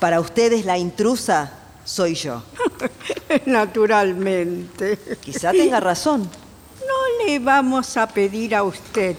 [0.00, 1.52] Para ustedes la intrusa
[1.84, 2.42] soy yo.
[3.46, 4.98] Naturalmente.
[5.20, 6.28] Quizá tenga razón.
[6.80, 9.16] No le vamos a pedir a usted.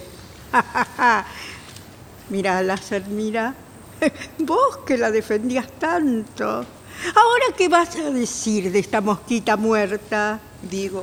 [2.28, 3.54] Mira, láser, mira.
[4.38, 6.44] Vos que la defendías tanto.
[6.44, 10.38] Ahora, ¿qué vas a decir de esta mosquita muerta?
[10.60, 11.02] Digo,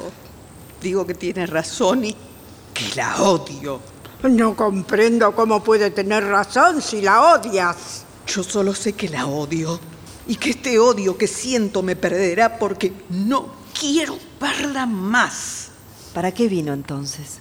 [0.84, 2.16] digo que tiene razón y
[2.76, 3.80] que la odio.
[4.23, 8.03] No comprendo cómo puede tener razón si la odias.
[8.28, 9.80] Yo solo sé que la odio
[10.28, 13.49] y que este odio que siento me perderá porque no
[13.80, 15.69] quiero verla más.
[16.13, 17.39] ¿Para qué vino entonces?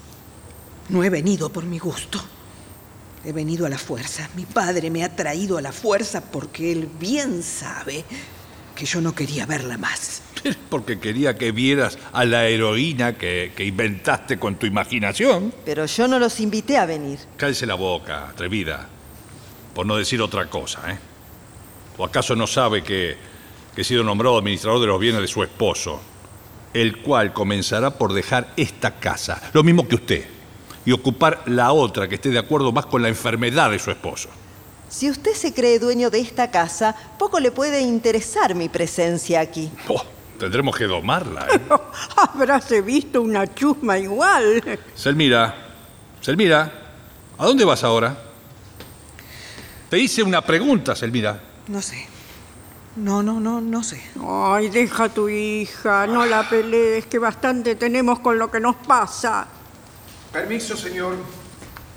[0.89, 2.21] No he venido por mi gusto.
[3.25, 4.29] He venido a la fuerza.
[4.37, 8.05] Mi padre me ha traído a la fuerza porque él bien sabe
[8.77, 10.21] que yo no quería verla más.
[10.69, 15.53] Porque quería que vieras a la heroína que, que inventaste con tu imaginación.
[15.65, 17.19] Pero yo no los invité a venir.
[17.37, 18.89] Cállese la boca, atrevida.
[19.75, 20.99] Por no decir otra cosa, ¿eh?
[21.97, 23.17] ¿O acaso no sabe que,
[23.75, 26.01] que he sido nombrado administrador de los bienes de su esposo?
[26.73, 30.25] El cual comenzará por dejar esta casa, lo mismo que usted,
[30.85, 34.29] y ocupar la otra que esté de acuerdo más con la enfermedad de su esposo.
[34.89, 39.71] Si usted se cree dueño de esta casa, poco le puede interesar mi presencia aquí.
[39.89, 40.03] Oh,
[40.39, 41.61] tendremos que domarla, ¿eh?
[42.17, 44.79] Habráse visto una chusma igual.
[44.95, 45.55] Selmira,
[46.21, 46.73] Selmira,
[47.39, 48.17] ¿a dónde vas ahora?
[49.91, 51.41] Te hice una pregunta, Selmira.
[51.69, 52.07] No sé.
[52.97, 54.01] No, no, no, no sé.
[54.25, 58.77] Ay, deja a tu hija, no la pelees, que bastante tenemos con lo que nos
[58.77, 59.49] pasa.
[60.33, 61.17] Permiso, señor.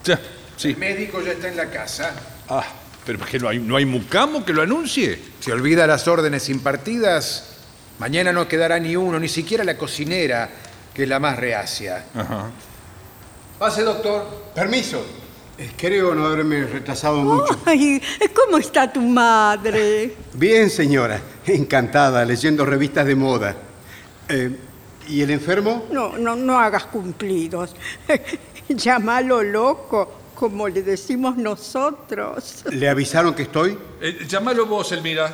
[0.04, 0.20] Ya,
[0.56, 0.70] sí.
[0.70, 2.16] El médico ya está en la casa.
[2.50, 2.66] Ah,
[3.06, 5.22] pero es que no hay, no hay mucamo que lo anuncie.
[5.40, 7.47] Si olvida las órdenes impartidas,
[8.00, 10.50] mañana no quedará ni uno, ni siquiera la cocinera,
[10.94, 12.06] que es la más reacia.
[12.14, 12.50] Ajá.
[13.60, 14.52] Pase, doctor.
[14.54, 15.04] Permiso.
[15.58, 17.60] Eh, Creo no haberme retrasado mucho.
[17.66, 18.02] Ay,
[18.36, 20.16] ¿cómo está tu madre?
[20.34, 21.20] Bien, señora.
[21.46, 23.56] Encantada, leyendo revistas de moda.
[24.30, 24.56] Eh,
[25.08, 25.86] ¿Y el enfermo?
[25.92, 27.76] No, no, no hagas cumplidos.
[28.70, 32.64] Llámalo loco, como le decimos nosotros.
[32.70, 33.78] ¿Le avisaron que estoy?
[34.02, 35.34] Eh, llámalo vos, Elmira.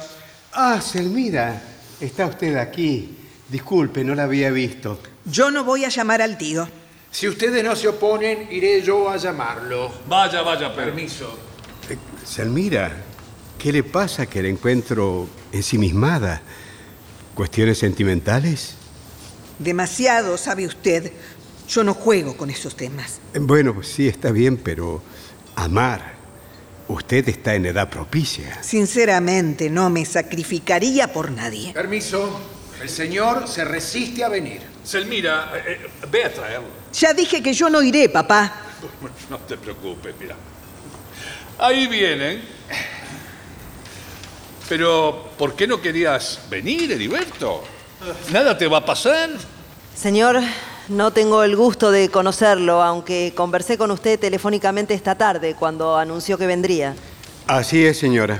[0.54, 1.62] Ah, Selmira.
[2.00, 3.18] Está usted aquí.
[3.50, 5.00] Disculpe, no la había visto.
[5.26, 6.68] Yo no voy a llamar al tío.
[7.12, 9.92] Si ustedes no se oponen, iré yo a llamarlo.
[10.08, 11.38] Vaya, vaya, Permiso.
[11.90, 12.92] Eh, Selmira,
[13.60, 16.42] ¿qué le pasa que la encuentro ensimismada?
[17.36, 18.76] ¿Cuestiones sentimentales?
[19.60, 21.12] Demasiado, sabe usted.
[21.70, 23.20] Yo no juego con esos temas.
[23.34, 25.02] Eh, Bueno, pues sí, está bien, pero
[25.56, 26.13] amar.
[26.88, 28.62] Usted está en edad propicia.
[28.62, 31.74] Sinceramente, no me sacrificaría por nadie.
[31.74, 32.40] Permiso.
[32.82, 34.62] El señor se resiste a venir.
[34.84, 36.68] Selmira, eh, eh, ve a traerlo.
[36.92, 38.54] Ya dije que yo no iré, papá.
[39.30, 40.36] No te preocupes, mira.
[41.60, 42.44] Ahí vienen.
[44.68, 47.64] Pero, ¿por qué no querías venir, Heriberto?
[48.32, 49.30] ¿Nada te va a pasar?
[49.96, 50.42] Señor,
[50.90, 56.38] no tengo el gusto de conocerlo, aunque conversé con usted telefónicamente esta tarde cuando anunció
[56.38, 56.96] que vendría.
[57.48, 58.40] Así es, señora.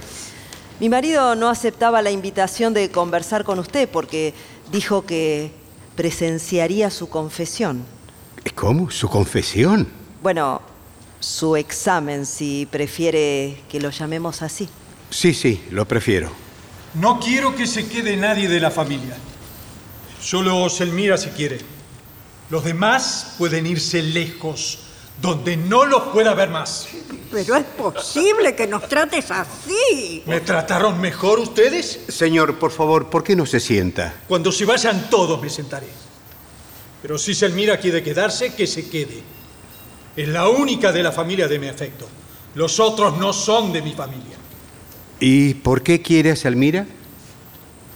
[0.80, 4.34] Mi marido no aceptaba la invitación de conversar con usted porque
[4.72, 5.52] dijo que
[5.96, 7.86] presenciaría su confesión.
[8.56, 8.92] ¿Cómo?
[8.92, 9.88] ¿Su confesión?
[10.22, 10.62] Bueno,
[11.20, 14.68] su examen, si prefiere que lo llamemos así.
[15.10, 16.30] Sí, sí, lo prefiero.
[16.96, 19.16] No quiero que se quede nadie de la familia.
[20.22, 21.60] Solo Selmira si quiere.
[22.54, 24.78] Los demás pueden irse lejos,
[25.20, 26.88] donde no los pueda ver más.
[27.32, 30.22] Pero es posible que nos trates así.
[30.28, 32.02] ¿Me trataron mejor ustedes?
[32.10, 34.14] Señor, por favor, ¿por qué no se sienta?
[34.28, 35.88] Cuando se vayan todos me sentaré.
[37.02, 39.24] Pero si Selmira quiere quedarse, que se quede.
[40.16, 42.08] Es la única de la familia de mi afecto.
[42.54, 44.38] Los otros no son de mi familia.
[45.20, 46.86] ¿Y por qué quiere a Selmira?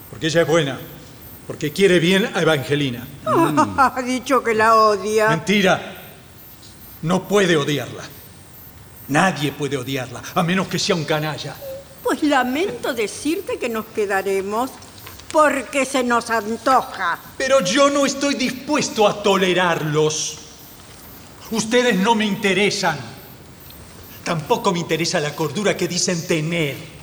[0.09, 0.79] Porque ella es buena.
[1.47, 3.07] Porque quiere bien a Evangelina.
[3.25, 5.29] Ha dicho que la odia.
[5.29, 5.93] Mentira.
[7.03, 8.03] No puede odiarla.
[9.07, 11.55] Nadie puede odiarla, a menos que sea un canalla.
[12.03, 14.69] Pues lamento decirte que nos quedaremos
[15.31, 17.17] porque se nos antoja.
[17.37, 20.39] Pero yo no estoy dispuesto a tolerarlos.
[21.51, 22.97] Ustedes no me interesan.
[24.25, 26.96] Tampoco me interesa la cordura que dicen tener.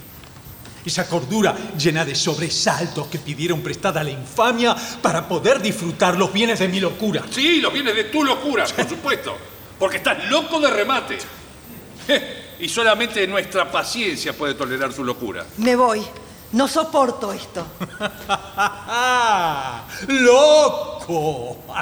[0.85, 6.33] Esa cordura llena de sobresaltos que pidieron prestada a la infamia para poder disfrutar los
[6.33, 7.25] bienes de mi locura.
[7.31, 9.37] Sí, los bienes de tu locura, por supuesto.
[9.79, 11.19] Porque estás loco de remate.
[12.61, 15.47] Y solamente nuestra paciencia puede tolerar su locura.
[15.57, 16.03] Me voy.
[16.53, 17.67] No soporto esto.
[20.09, 21.57] ¡Loco!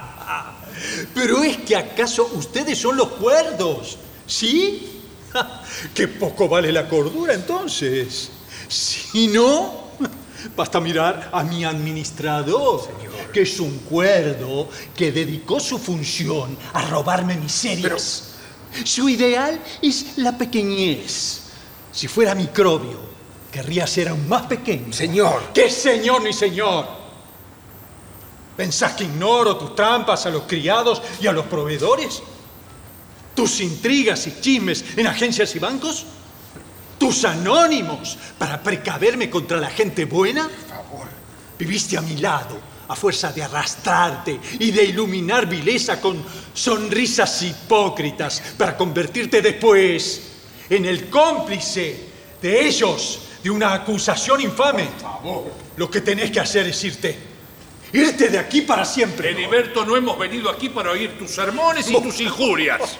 [1.14, 5.02] Pero es que acaso ustedes son los cuerdos, ¿sí?
[5.94, 8.30] ¡Qué poco vale la cordura entonces!
[8.72, 9.90] Si no,
[10.56, 12.88] basta mirar a mi administrador,
[13.30, 18.30] que es un cuerdo que dedicó su función a robarme miserias.
[18.84, 21.42] Su ideal es la pequeñez.
[21.92, 22.98] Si fuera microbio,
[23.52, 24.90] querría ser aún más pequeño.
[24.90, 25.50] Señor.
[25.52, 26.86] ¿Qué señor ni señor?
[28.56, 32.22] ¿Pensás que ignoro tus trampas a los criados y a los proveedores?
[33.34, 36.06] ¿Tus intrigas y chismes en agencias y bancos?
[37.02, 40.44] ¿Tus anónimos para precaverme contra la gente buena?
[40.44, 41.08] Por favor.
[41.58, 46.24] Viviste a mi lado a fuerza de arrastrarte y de iluminar vileza con
[46.54, 50.22] sonrisas hipócritas para convertirte después
[50.70, 52.08] en el cómplice
[52.40, 54.84] de ellos de una acusación infame.
[54.84, 55.52] Por favor.
[55.78, 57.31] Lo que tenés que hacer es irte.
[57.92, 59.32] Irte de aquí para siempre.
[59.32, 62.80] Heriberto, no hemos venido aquí para oír tus sermones y tus injurias.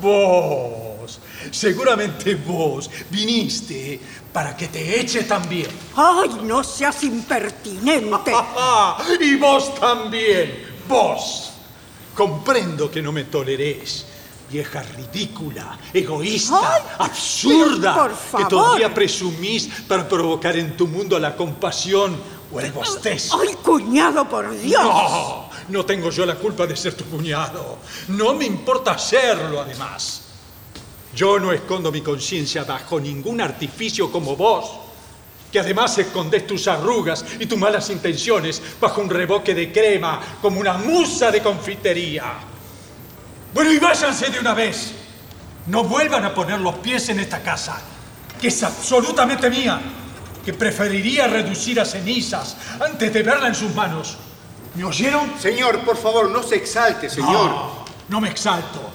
[0.00, 4.00] Vos, seguramente vos viniste
[4.32, 5.68] para que te eche también.
[5.94, 8.32] ¡Ay, no seas impertinente!
[9.20, 11.52] y vos también, vos.
[12.14, 14.06] Comprendo que no me toleréis.
[14.48, 22.16] Vieja ridícula, egoísta, Ay, absurda, que todavía presumís para provocar en tu mundo la compasión
[22.52, 23.40] o el bostezo.
[23.40, 24.82] ¡Ay, cuñado, por Dios!
[24.82, 27.78] No, no tengo yo la culpa de ser tu cuñado.
[28.08, 30.22] No me importa serlo, además.
[31.14, 34.70] Yo no escondo mi conciencia bajo ningún artificio como vos,
[35.50, 40.60] que además escondes tus arrugas y tus malas intenciones bajo un reboque de crema como
[40.60, 42.34] una musa de confitería.
[43.54, 44.92] Bueno, y váyanse de una vez.
[45.68, 47.80] No vuelvan a poner los pies en esta casa,
[48.40, 49.80] que es absolutamente mía,
[50.46, 54.16] que preferiría reducir a cenizas antes de verla en sus manos.
[54.76, 55.32] ¿Me oyeron?
[55.40, 57.50] Señor, por favor, no se exalte, señor.
[57.50, 58.92] No, no me exalto.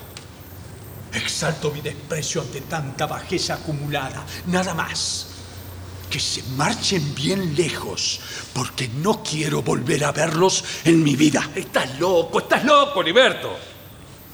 [1.11, 4.23] Exalto mi desprecio ante tanta bajeza acumulada.
[4.45, 5.27] Nada más.
[6.09, 8.21] Que se marchen bien lejos,
[8.53, 11.49] porque no quiero volver a verlos en mi vida.
[11.53, 13.57] Estás loco, estás loco, Heriberto.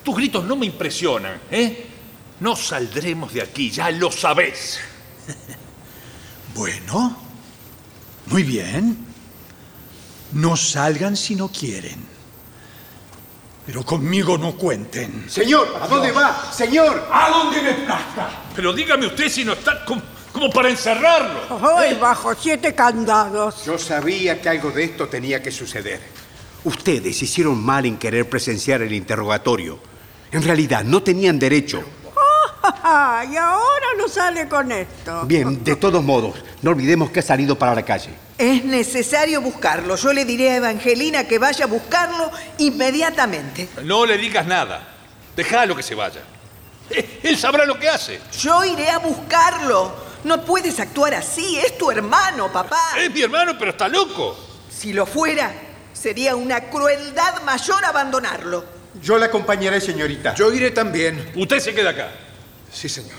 [0.03, 1.87] Tus gritos no me impresionan, ¿eh?
[2.41, 4.79] No saldremos de aquí, ya lo sabés.
[6.57, 7.15] Bueno,
[8.25, 8.97] muy bien.
[10.31, 12.03] No salgan si no quieren.
[13.63, 15.29] Pero conmigo no cuenten.
[15.29, 16.51] Señor, ¿a dónde va?
[16.51, 17.07] Señor.
[17.11, 18.29] ¿A dónde me plazca?
[18.55, 20.01] Pero dígame usted si no está como,
[20.33, 21.41] como para encerrarlo.
[21.77, 23.63] ¡Ay, bajo siete candados!
[23.63, 26.01] Yo sabía que algo de esto tenía que suceder.
[26.63, 29.77] Ustedes hicieron mal en querer presenciar el interrogatorio.
[30.31, 31.83] En realidad, no tenían derecho.
[32.83, 35.23] ¡Ay, ahora no sale con esto!
[35.25, 38.09] Bien, de todos modos, no olvidemos que ha salido para la calle.
[38.37, 39.95] Es necesario buscarlo.
[39.95, 43.69] Yo le diré a Evangelina que vaya a buscarlo inmediatamente.
[43.83, 44.87] No le digas nada.
[45.35, 46.21] Déjalo que se vaya.
[46.89, 48.19] Eh, Él sabrá lo que hace.
[48.39, 50.07] Yo iré a buscarlo.
[50.23, 51.57] No puedes actuar así.
[51.57, 52.79] Es tu hermano, papá.
[52.99, 54.37] Es mi hermano, pero está loco.
[54.69, 55.51] Si lo fuera,
[55.93, 58.65] sería una crueldad mayor abandonarlo.
[59.01, 60.35] Yo la acompañaré, señorita.
[60.35, 61.31] Yo iré también.
[61.35, 62.09] Usted se queda acá.
[62.71, 63.17] Sí, señor.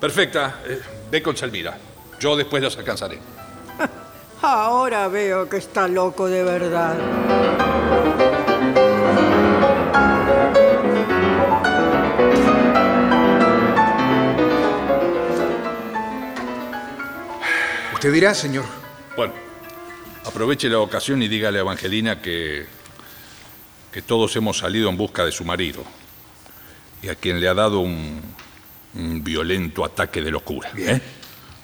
[0.00, 0.60] Perfecta.
[0.66, 0.80] Eh,
[1.10, 1.78] ve con Selmira.
[2.18, 3.18] Yo después los alcanzaré.
[4.42, 6.96] Ahora veo que está loco de verdad.
[17.94, 18.64] Usted dirá, señor.
[19.14, 19.34] Bueno,
[20.24, 22.66] aproveche la ocasión y dígale a Evangelina que,
[23.92, 25.84] que todos hemos salido en busca de su marido
[27.02, 28.22] y a quien le ha dado un,
[28.94, 30.70] un violento ataque de locura.
[30.76, 31.00] ¿eh?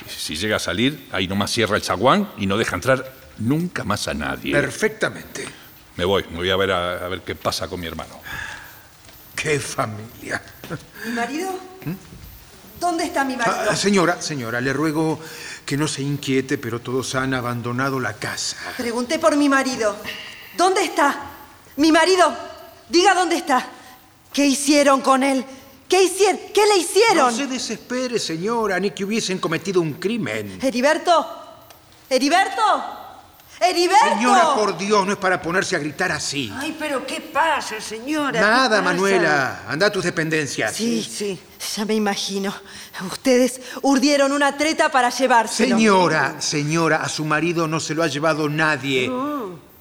[0.08, 4.08] Si llega a salir, ahí nomás cierra el zaguán y no deja entrar nunca más
[4.08, 4.52] a nadie.
[4.52, 5.46] Perfectamente.
[5.96, 8.20] Me voy, me voy a ver a, a ver qué pasa con mi hermano.
[9.34, 10.42] ¡Qué familia!
[11.04, 11.58] ¿Mi marido?
[12.80, 13.56] ¿Dónde está mi marido?
[13.70, 15.20] Ah, señora, señora, le ruego
[15.64, 18.56] que no se inquiete, pero todos han abandonado la casa.
[18.76, 19.96] Pregunté por mi marido.
[20.56, 21.30] ¿Dónde está?
[21.76, 22.36] Mi marido.
[22.88, 23.66] Diga dónde está.
[24.32, 25.44] ¿Qué hicieron con él?
[25.88, 26.40] ¿Qué hicieron?
[26.52, 27.16] ¿Qué le hicieron?
[27.16, 30.58] No se desespere, señora, ni que hubiesen cometido un crimen.
[30.60, 31.26] ¿Heriberto?
[32.10, 32.62] ¿Heriberto?
[33.60, 34.08] ¡Heriberto!
[34.16, 36.52] Señora, por Dios, no es para ponerse a gritar así.
[36.58, 38.38] Ay, pero ¿qué pasa, señora?
[38.38, 38.82] Nada.
[38.82, 39.62] Manuela.
[39.66, 40.74] Anda a tus dependencias.
[40.74, 41.38] Sí, sí,
[41.74, 42.54] ya me imagino.
[43.10, 45.76] Ustedes urdieron una treta para llevárselo.
[45.76, 49.10] Señora, señora, a su marido no se lo ha llevado nadie.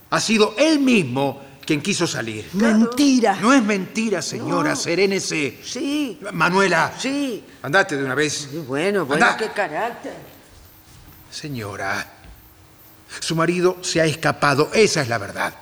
[0.09, 2.47] Ha sido él mismo quien quiso salir.
[2.53, 3.37] Mentira.
[3.41, 4.75] No es mentira, señora.
[4.75, 5.59] Serénese.
[5.63, 6.19] Sí.
[6.31, 6.93] Manuela.
[6.97, 7.43] Sí.
[7.61, 8.49] Andate de una vez.
[8.67, 9.37] Bueno, bueno, Anda.
[9.37, 10.13] qué carácter.
[11.31, 12.13] Señora,
[13.19, 15.53] su marido se ha escapado, esa es la verdad.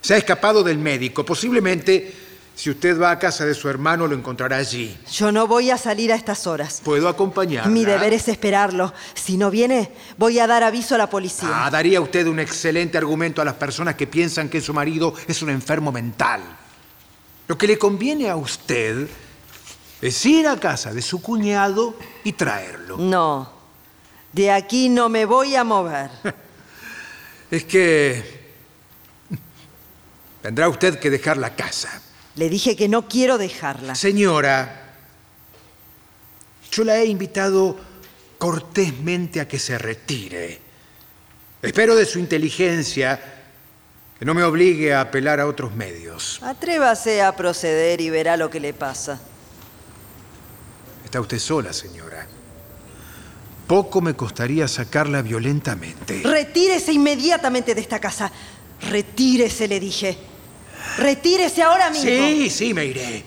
[0.00, 1.24] Se ha escapado del médico.
[1.24, 2.14] Posiblemente,
[2.58, 4.98] si usted va a casa de su hermano, lo encontrará allí.
[5.12, 6.80] Yo no voy a salir a estas horas.
[6.82, 7.70] ¿Puedo acompañarla?
[7.70, 8.92] Mi deber es esperarlo.
[9.14, 11.48] Si no viene, voy a dar aviso a la policía.
[11.52, 15.40] Ah, daría usted un excelente argumento a las personas que piensan que su marido es
[15.40, 16.40] un enfermo mental.
[17.46, 19.06] Lo que le conviene a usted
[20.02, 21.94] es ir a casa de su cuñado
[22.24, 22.96] y traerlo.
[22.96, 23.52] No,
[24.32, 26.10] de aquí no me voy a mover.
[27.52, 28.50] Es que
[30.42, 32.02] tendrá usted que dejar la casa.
[32.38, 33.96] Le dije que no quiero dejarla.
[33.96, 34.94] Señora,
[36.70, 37.76] yo la he invitado
[38.38, 40.60] cortésmente a que se retire.
[41.60, 43.20] Espero de su inteligencia
[44.16, 46.38] que no me obligue a apelar a otros medios.
[46.40, 49.18] Atrévase a proceder y verá lo que le pasa.
[51.04, 52.24] Está usted sola, señora.
[53.66, 56.22] Poco me costaría sacarla violentamente.
[56.22, 58.30] Retírese inmediatamente de esta casa.
[58.82, 60.16] Retírese, le dije.
[60.98, 62.08] Retírese ahora mismo.
[62.08, 63.24] Sí, sí, me iré.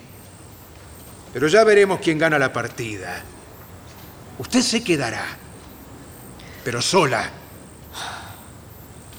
[1.32, 3.22] Pero ya veremos quién gana la partida.
[4.38, 5.24] Usted se quedará,
[6.64, 7.30] pero sola.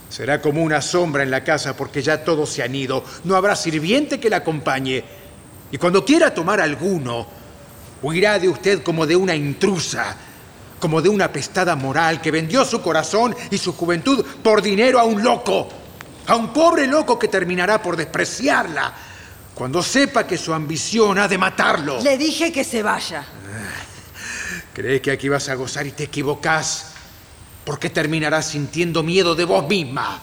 [0.10, 3.04] Será como una sombra en la casa porque ya todos se han ido.
[3.24, 5.04] No habrá sirviente que la acompañe.
[5.72, 7.26] Y cuando quiera tomar alguno,
[8.04, 10.16] huirá de usted como de una intrusa,
[10.80, 15.04] como de una pestada moral que vendió su corazón y su juventud por dinero a
[15.04, 15.68] un loco,
[16.28, 18.94] a un pobre loco que terminará por despreciarla
[19.54, 22.02] cuando sepa que su ambición ha de matarlo.
[22.02, 23.26] Le dije que se vaya.
[24.74, 26.94] Crees que aquí vas a gozar y te equivocás,
[27.64, 30.20] porque terminarás sintiendo miedo de vos misma.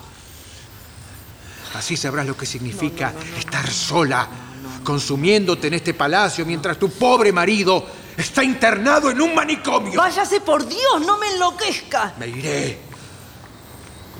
[1.75, 4.29] Así sabrás lo que significa estar sola,
[4.83, 7.87] consumiéndote en este palacio mientras tu pobre marido
[8.17, 9.97] está internado en un manicomio.
[9.97, 12.15] Váyase por Dios, no me enloquezca.
[12.19, 12.81] Me iré,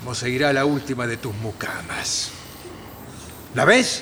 [0.01, 2.31] como se irá la última de tus mucamas.
[3.53, 4.01] ¿La ves?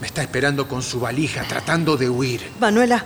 [0.00, 2.52] Me está esperando con su valija, tratando de huir.
[2.60, 3.04] Manuela,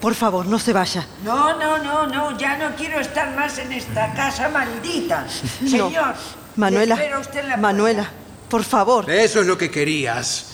[0.00, 1.06] por favor, no se vaya.
[1.24, 5.26] No, no, no, no, ya no quiero estar más en esta casa maldita.
[5.60, 5.68] No.
[5.68, 6.14] Señor,
[6.56, 8.10] Manuela, usted la Manuela,
[8.48, 9.10] por favor.
[9.10, 10.46] Eso es lo que querías.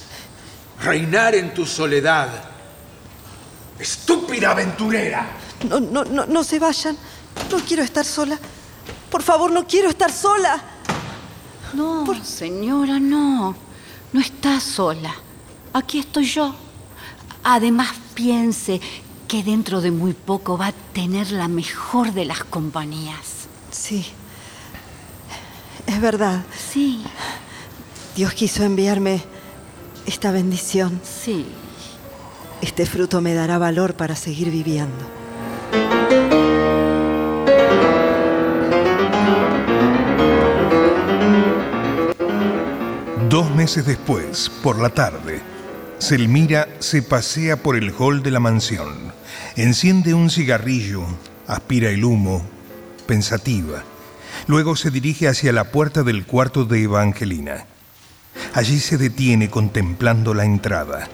[0.80, 2.28] Reinar en tu soledad.
[3.78, 5.26] Estúpida aventurera.
[5.68, 6.96] No, no, no, no se vayan.
[7.50, 8.38] No quiero estar sola.
[9.12, 10.58] Por favor, no quiero estar sola.
[11.74, 13.54] No, señora, no.
[14.10, 15.14] No está sola.
[15.74, 16.54] Aquí estoy yo.
[17.44, 18.80] Además, piense
[19.28, 23.48] que dentro de muy poco va a tener la mejor de las compañías.
[23.70, 24.06] Sí.
[25.86, 26.42] Es verdad.
[26.72, 27.04] Sí.
[28.16, 29.22] Dios quiso enviarme
[30.06, 31.02] esta bendición.
[31.04, 31.44] Sí.
[32.62, 35.04] Este fruto me dará valor para seguir viviendo.
[43.32, 45.40] Dos meses después, por la tarde,
[45.96, 49.10] Selmira se pasea por el hall de la mansión.
[49.56, 51.02] Enciende un cigarrillo,
[51.46, 52.44] aspira el humo,
[53.06, 53.84] pensativa.
[54.48, 57.64] Luego se dirige hacia la puerta del cuarto de Evangelina.
[58.52, 61.08] Allí se detiene contemplando la entrada.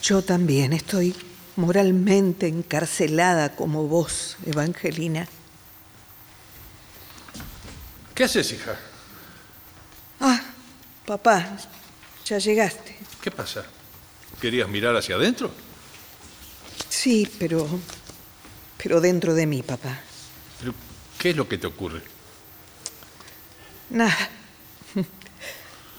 [0.00, 1.16] Yo también estoy
[1.56, 5.26] moralmente encarcelada como vos, Evangelina.
[8.14, 8.78] ¿Qué haces, hija?
[10.20, 10.40] Ah,
[11.06, 11.56] papá,
[12.24, 12.96] ya llegaste.
[13.22, 13.64] ¿Qué pasa?
[14.40, 15.50] ¿Querías mirar hacia adentro?
[16.88, 17.66] Sí, pero...
[18.82, 20.00] pero dentro de mí, papá.
[20.60, 20.74] ¿Pero
[21.18, 22.02] qué es lo que te ocurre?
[23.90, 24.30] Nada.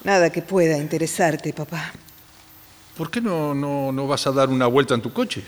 [0.04, 1.92] Nada que pueda interesarte, papá.
[2.96, 5.42] ¿Por qué no, no, no vas a dar una vuelta en tu coche?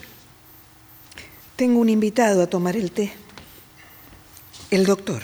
[1.56, 3.12] Tengo un invitado a tomar el té.
[4.70, 5.22] El doctor.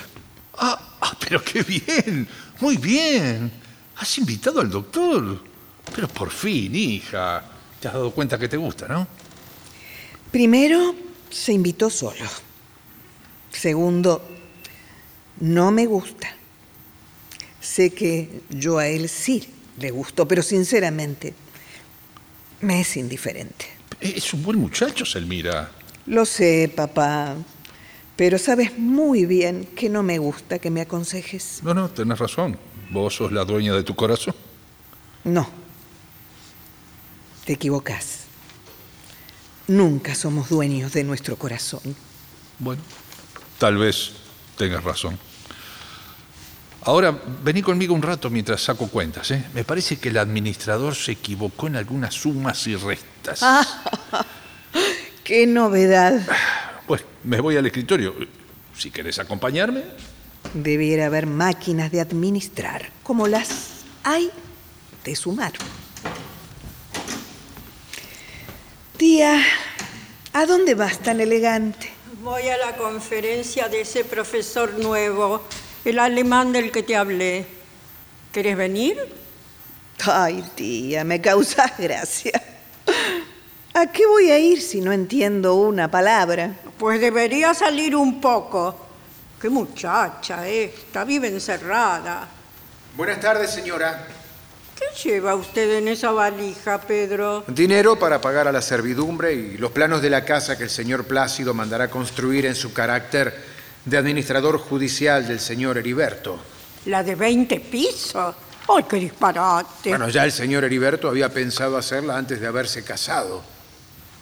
[0.58, 2.28] Ah, ah, pero qué bien,
[2.60, 3.50] muy bien.
[3.96, 5.42] Has invitado al doctor.
[5.94, 7.44] Pero por fin, hija.
[7.80, 9.06] Te has dado cuenta que te gusta, ¿no?
[10.30, 10.94] Primero,
[11.30, 12.24] se invitó solo.
[13.50, 14.22] Segundo,
[15.40, 16.28] no me gusta.
[17.60, 19.48] Sé que yo a él sí
[19.78, 21.34] le gusto, pero sinceramente,
[22.60, 23.66] Me es indiferente.
[24.00, 25.70] Es un buen muchacho, Selmira.
[26.06, 27.36] Lo sé, papá.
[28.18, 31.60] Pero sabes muy bien que no me gusta que me aconsejes.
[31.62, 32.58] No, no, tenés razón.
[32.90, 34.34] Vos sos la dueña de tu corazón.
[35.22, 35.48] No.
[37.44, 38.24] Te equivocas.
[39.68, 41.94] Nunca somos dueños de nuestro corazón.
[42.58, 42.82] Bueno,
[43.56, 44.14] tal vez
[44.56, 45.16] tengas razón.
[46.82, 49.30] Ahora, vení conmigo un rato mientras saco cuentas.
[49.30, 49.44] ¿eh?
[49.54, 53.44] Me parece que el administrador se equivocó en algunas sumas y restas.
[55.22, 56.20] ¡Qué novedad!
[56.88, 58.14] Pues me voy al escritorio.
[58.74, 59.84] Si querés acompañarme.
[60.54, 64.30] Debiera haber máquinas de administrar, como las hay
[65.04, 65.52] de sumar.
[68.96, 69.38] Tía,
[70.32, 71.90] ¿a dónde vas tan elegante?
[72.22, 75.42] Voy a la conferencia de ese profesor nuevo,
[75.84, 77.44] el alemán del que te hablé.
[78.32, 78.96] ¿Querés venir?
[80.06, 82.42] Ay, tía, me causas gracia.
[83.80, 86.52] ¿A qué voy a ir si no entiendo una palabra?
[86.76, 88.74] Pues debería salir un poco.
[89.40, 92.26] Qué muchacha esta, vive encerrada.
[92.96, 94.04] Buenas tardes, señora.
[94.76, 97.44] ¿Qué lleva usted en esa valija, Pedro?
[97.46, 101.04] Dinero para pagar a la servidumbre y los planos de la casa que el señor
[101.04, 103.32] Plácido mandará construir en su carácter
[103.84, 106.36] de administrador judicial del señor Heriberto.
[106.86, 108.34] ¿La de 20 pisos?
[108.76, 109.90] ¡Ay, qué disparate!
[109.90, 113.57] Bueno, ya el señor Heriberto había pensado hacerla antes de haberse casado.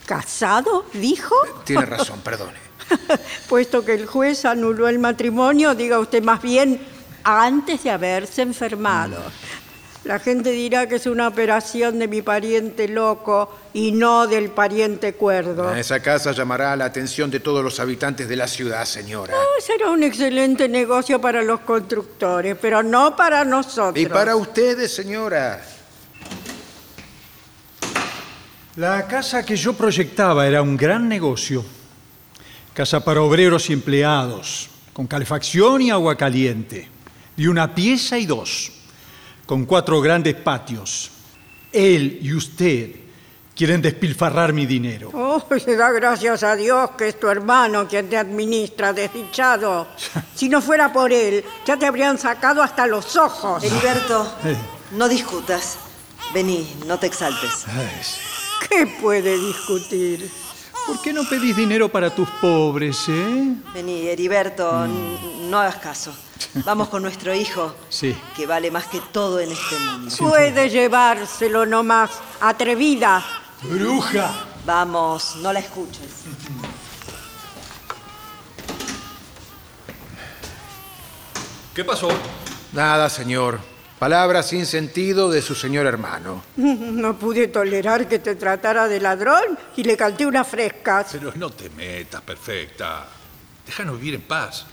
[0.07, 0.87] ¿Casado?
[0.93, 1.35] ¿Dijo?
[1.65, 2.59] Tiene razón, perdone.
[3.49, 6.81] Puesto que el juez anuló el matrimonio, diga usted más bien
[7.25, 9.19] antes de haberse enfermado.
[10.05, 15.15] La gente dirá que es una operación de mi pariente loco y no del pariente
[15.15, 15.75] cuerdo.
[15.75, 19.35] Esa casa llamará la atención de todos los habitantes de la ciudad, señora.
[19.37, 23.99] Ah, será un excelente negocio para los constructores, pero no para nosotros.
[23.99, 25.61] Y para ustedes, señora.
[28.77, 31.65] La casa que yo proyectaba era un gran negocio.
[32.75, 36.87] Casa para obreros y empleados, con calefacción y agua caliente,
[37.35, 38.71] de una pieza y dos,
[39.47, 41.11] con cuatro grandes patios.
[41.73, 42.91] Él y usted
[43.55, 45.11] quieren despilfarrar mi dinero.
[45.15, 49.89] Oh, se da gracias a Dios que es tu hermano quien te administra, desdichado.
[50.35, 53.65] Si no fuera por él, ya te habrían sacado hasta los ojos.
[53.65, 54.31] Heriberto,
[54.93, 55.79] no discutas.
[56.35, 57.65] Vení, no te exaltes.
[57.69, 58.36] ay, sí.
[58.69, 60.31] ¿Qué puede discutir?
[60.87, 63.55] ¿Por qué no pedís dinero para tus pobres, eh?
[63.75, 66.15] Vení, Heriberto, no hagas caso.
[66.65, 68.17] Vamos con nuestro hijo, Sí.
[68.37, 70.15] que vale más que todo en este mundo.
[70.19, 72.11] Puede llevárselo nomás,
[72.41, 73.25] atrevida.
[73.63, 74.33] ¡Bruja!
[74.65, 76.25] Vamos, no la escuches.
[81.75, 82.09] ¿Qué pasó?
[82.73, 83.61] Nada, señor.
[83.99, 86.43] Palabras sin sentido de su señor hermano.
[86.57, 91.09] No pude tolerar que te tratara de ladrón y le canté unas frescas.
[91.13, 93.07] Pero no te metas, perfecta.
[93.65, 94.67] Déjanos vivir en paz.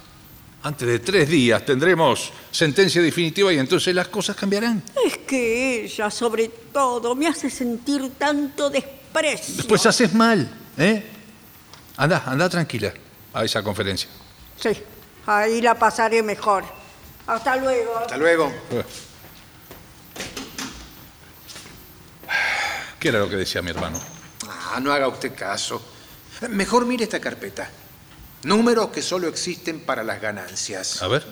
[0.62, 4.82] Antes de tres días tendremos sentencia definitiva y entonces las cosas cambiarán.
[5.04, 9.64] Es que ella, sobre todo, me hace sentir tanto desprecio.
[9.68, 10.48] Pues haces mal,
[10.78, 11.02] ¿eh?
[11.96, 12.92] Anda, anda tranquila
[13.32, 14.08] a esa conferencia.
[14.58, 14.70] Sí,
[15.26, 16.64] ahí la pasaré mejor.
[17.26, 17.98] Hasta luego.
[17.98, 18.52] Hasta luego.
[23.04, 24.00] ¿Qué era lo que decía mi hermano?
[24.48, 25.78] Ah, no haga usted caso.
[26.48, 27.68] Mejor mire esta carpeta.
[28.44, 31.02] Números que solo existen para las ganancias.
[31.02, 31.22] A ver.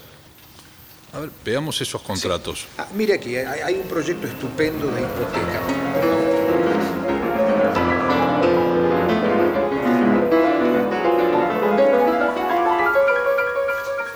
[1.15, 2.66] A ver, veamos esos contratos.
[2.77, 5.62] Ah, mire aquí, hay, hay un proyecto estupendo de hipoteca.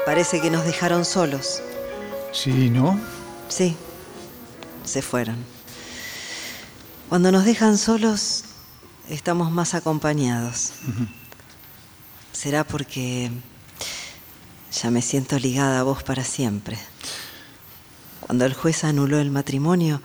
[0.05, 1.63] Parece que nos dejaron solos.
[2.33, 3.01] Sí, ¿no?
[3.49, 3.75] Sí,
[4.85, 5.56] se fueron.
[7.09, 8.43] Cuando nos dejan solos,
[9.09, 10.73] estamos más acompañados.
[12.33, 13.31] Será porque
[14.73, 16.77] ya me siento ligada a vos para siempre.
[18.21, 20.03] Cuando el juez anuló el matrimonio,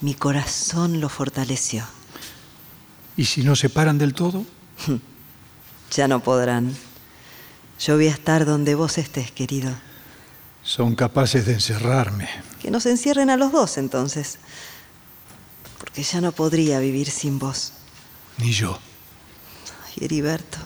[0.00, 1.84] mi corazón lo fortaleció.
[3.14, 4.44] ¿Y si nos separan del todo?
[5.92, 6.72] Ya no podrán.
[7.80, 9.72] Yo voy a estar donde vos estés, querido.
[10.62, 12.28] Son capaces de encerrarme.
[12.62, 14.38] Que nos encierren a los dos entonces.
[16.00, 17.74] Porque ya no podría vivir sin vos.
[18.38, 18.78] Ni yo.
[19.84, 20.56] Ay, Heriberto,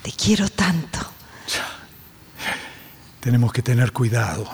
[0.00, 0.98] te quiero tanto.
[3.20, 4.50] Tenemos que tener cuidado.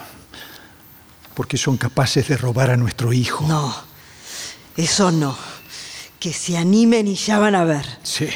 [1.34, 3.46] Porque son capaces de robar a nuestro hijo.
[3.46, 3.72] No,
[4.76, 5.38] eso no.
[6.18, 7.86] Que se animen y ya van a ver.
[8.02, 8.28] Sí.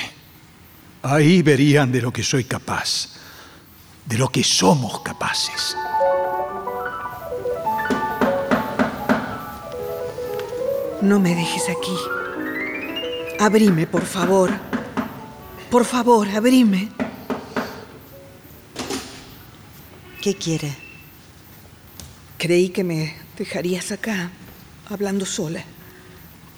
[1.03, 3.09] Ahí verían de lo que soy capaz.
[4.07, 5.77] De lo que somos capaces.
[11.05, 11.95] No me dejes aquí.
[13.39, 14.51] Abrime, por favor.
[15.71, 16.89] Por favor, abrime.
[20.23, 20.75] ¿Qué quiere?
[22.39, 24.31] Creí que me dejarías acá,
[24.89, 25.63] hablando sola.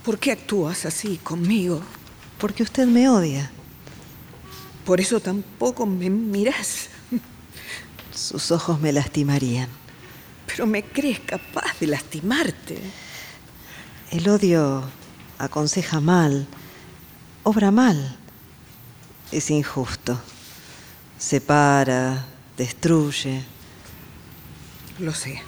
[0.05, 1.82] ¿Por qué actúas así conmigo?
[2.39, 3.51] Porque usted me odia.
[4.85, 6.90] Por eso tampoco me miras.
[8.14, 9.68] Sus ojos me lastimarían.
[10.47, 12.78] Pero me crees capaz de lastimarte.
[14.17, 14.83] El odio
[15.37, 16.47] aconseja mal,
[17.43, 18.17] obra mal.
[19.31, 20.19] Es injusto.
[21.19, 22.25] Separa,
[22.57, 23.43] destruye.
[25.01, 25.43] Lo sé.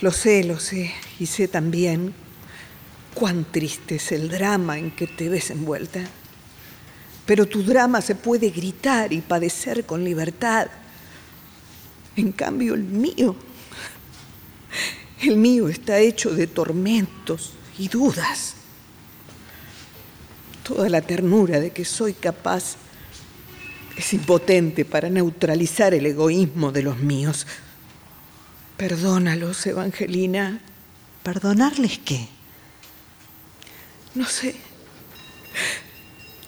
[0.00, 0.94] Lo sé, lo sé.
[1.18, 2.14] Y sé también
[3.12, 6.00] cuán triste es el drama en que te ves envuelta.
[7.26, 10.68] Pero tu drama se puede gritar y padecer con libertad.
[12.16, 13.36] En cambio, el mío,
[15.20, 18.54] el mío está hecho de tormentos y dudas.
[20.62, 22.76] Toda la ternura de que soy capaz
[23.96, 27.46] es impotente para neutralizar el egoísmo de los míos.
[28.76, 30.60] Perdónalos, Evangelina.
[31.22, 32.28] ¿Perdonarles qué?
[34.14, 34.54] No sé.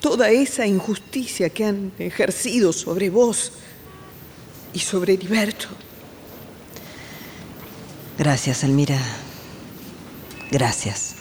[0.01, 3.53] Toda esa injusticia que han ejercido sobre vos
[4.74, 5.69] y sobre Heriberto.
[8.19, 8.99] Gracias, Elmira.
[10.51, 11.15] Gracias.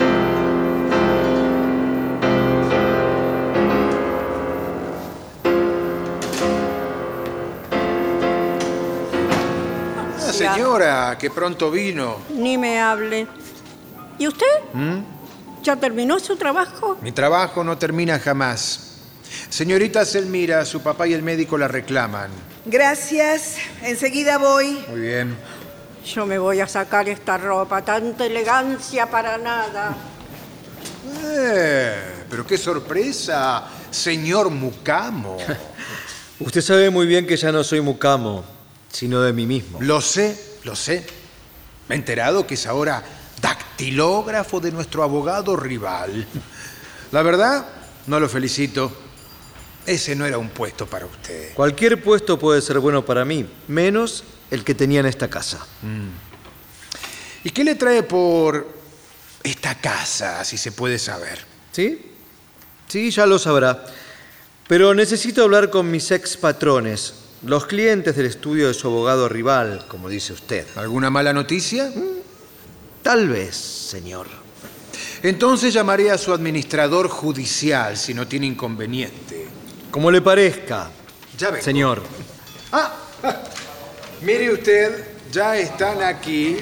[10.31, 12.17] Señora, que pronto vino.
[12.29, 13.27] Ni me hable.
[14.17, 14.45] ¿Y usted?
[14.73, 14.99] ¿Mm?
[15.61, 16.97] ¿Ya terminó su trabajo?
[17.01, 18.95] Mi trabajo no termina jamás.
[19.49, 22.31] Señorita Selmira, su papá y el médico la reclaman.
[22.65, 23.55] Gracias.
[23.83, 24.83] Enseguida voy.
[24.89, 25.37] Muy bien.
[26.13, 29.93] Yo me voy a sacar esta ropa, tanta elegancia para nada.
[31.21, 35.37] Eh, pero qué sorpresa, señor Mucamo.
[36.39, 38.45] Usted sabe muy bien que ya no soy mucamo,
[38.89, 39.81] sino de mí mismo.
[39.81, 41.05] Lo sé, lo sé.
[41.89, 43.03] Me he enterado que es ahora
[43.41, 46.25] dactilógrafo de nuestro abogado rival.
[47.11, 47.65] La verdad,
[48.05, 48.91] no lo felicito.
[49.85, 51.53] Ese no era un puesto para usted.
[51.53, 55.65] Cualquier puesto puede ser bueno para mí, menos el que tenía en esta casa.
[57.43, 58.67] ¿Y qué le trae por
[59.43, 61.39] esta casa, si se puede saber?
[61.71, 62.11] ¿Sí?
[62.87, 63.85] Sí, ya lo sabrá.
[64.67, 67.13] Pero necesito hablar con mis ex patrones,
[67.43, 70.65] los clientes del estudio de su abogado rival, como dice usted.
[70.75, 71.91] ¿Alguna mala noticia?
[73.03, 74.27] Tal vez, señor.
[75.23, 79.47] Entonces llamaré a su administrador judicial si no tiene inconveniente.
[79.89, 80.89] Como le parezca,
[81.37, 81.63] Ya vengo.
[81.63, 82.03] señor.
[82.71, 82.93] Ah,
[84.21, 86.57] mire usted, ya están aquí.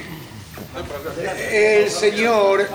[1.50, 2.66] El señor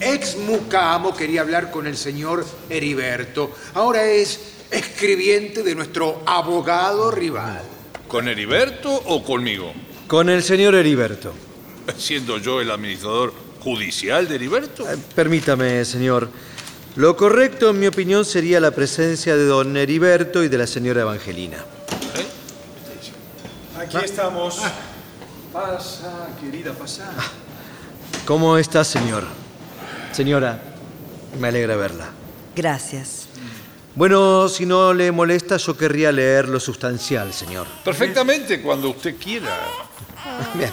[0.00, 3.50] ex Mucamo quería hablar con el señor Heriberto.
[3.74, 4.40] Ahora es
[4.70, 7.62] escribiente de nuestro abogado rival.
[8.08, 9.72] ¿Con Heriberto o conmigo?
[10.06, 11.32] Con el señor Heriberto.
[11.96, 14.90] Siendo yo el administrador judicial de Heriberto.
[14.90, 16.28] Eh, Permítame, señor.
[16.96, 21.02] Lo correcto, en mi opinión, sería la presencia de don Heriberto y de la señora
[21.02, 21.64] Evangelina.
[23.80, 24.60] Aquí estamos.
[25.52, 27.10] Pasa, querida, pasa.
[28.26, 29.24] ¿Cómo está, señor?
[30.12, 30.60] Señora,
[31.40, 32.10] me alegra verla.
[32.54, 33.26] Gracias.
[33.94, 37.66] Bueno, si no le molesta, yo querría leer lo sustancial, señor.
[37.82, 39.56] Perfectamente, cuando usted quiera.
[40.54, 40.70] Bien.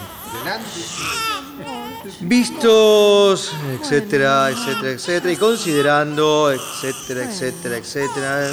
[2.19, 8.51] Vistos, etcétera, etcétera, etcétera, y considerando, etcétera, etcétera, etcétera,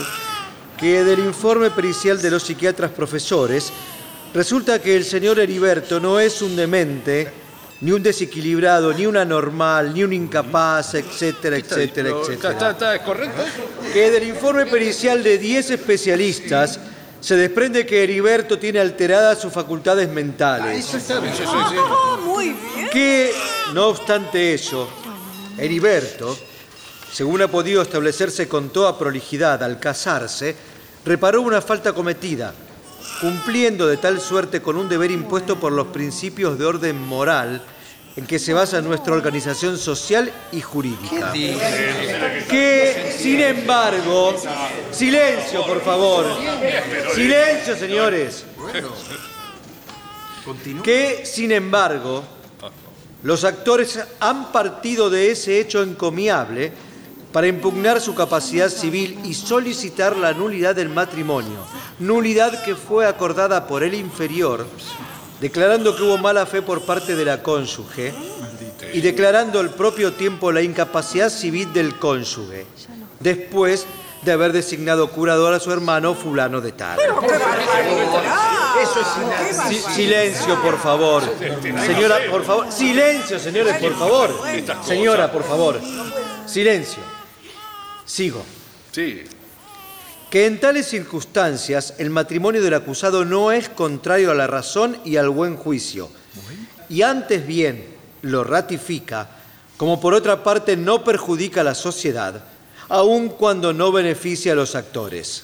[0.78, 3.72] que del informe pericial de los psiquiatras profesores
[4.35, 7.31] resulta que el señor Heriberto no es un demente,
[7.81, 12.52] ni un desequilibrado, ni un anormal, ni un incapaz, etcétera, etcétera, ¿Está, etcétera.
[12.52, 13.93] está, está- es correcto eso?
[13.93, 16.78] Que del informe pericial de 10 especialistas
[17.20, 20.86] se desprende que Heriberto tiene alteradas sus facultades mentales.
[20.86, 21.77] Eso está bien, sí, sí, sí.
[21.78, 22.89] Ah, muy bien.
[22.93, 23.32] Que,
[23.73, 24.89] no obstante eso,
[25.59, 26.36] Heriberto,
[27.12, 30.55] según ha podido establecerse con toda prolijidad al casarse,
[31.05, 32.52] reparó una falta cometida,
[33.20, 37.62] cumpliendo de tal suerte con un deber impuesto por los principios de orden moral
[38.16, 41.32] en que se basa nuestra organización social y jurídica.
[41.32, 44.36] Que, sin embargo,
[44.93, 46.26] silencio, por favor.
[47.14, 48.44] Silencio, señores.
[50.82, 52.22] Que, sin embargo,
[53.22, 56.72] los actores han partido de ese hecho encomiable
[57.35, 61.59] para impugnar su capacidad civil y solicitar la nulidad del matrimonio,
[61.98, 64.65] nulidad que fue acordada por el inferior,
[65.40, 68.15] declarando que hubo mala fe por parte de la cónyuge
[68.93, 72.66] y declarando al propio tiempo la incapacidad civil del cónyuge,
[73.19, 73.85] después
[74.23, 77.01] de haber designado curador a su hermano fulano de tal.
[77.01, 81.24] Eso es Si- silencio, por favor.
[81.85, 82.70] Señora, por favor.
[82.70, 84.31] Silencio, señores, por favor.
[84.86, 85.81] Señora, por favor.
[86.47, 87.13] Silencio.
[88.14, 88.44] Sigo.
[88.92, 89.24] Sí.
[90.30, 95.16] Que en tales circunstancias el matrimonio del acusado no es contrario a la razón y
[95.16, 96.08] al buen juicio.
[96.88, 97.84] Y antes bien
[98.22, 99.30] lo ratifica,
[99.76, 102.44] como por otra parte no perjudica a la sociedad,
[102.88, 105.42] aun cuando no beneficia a los actores.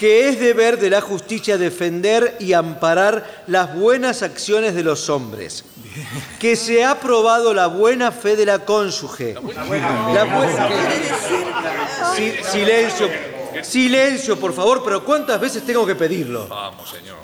[0.00, 5.62] Que es deber de la justicia defender y amparar las buenas acciones de los hombres.
[6.38, 9.34] Que se ha probado la buena fe de la cónyuge.
[9.34, 10.68] La buena-
[12.16, 13.10] Si- silencio,
[13.62, 16.48] silencio, por favor, pero ¿cuántas veces tengo que pedirlo?
[16.48, 17.18] Vamos, señor.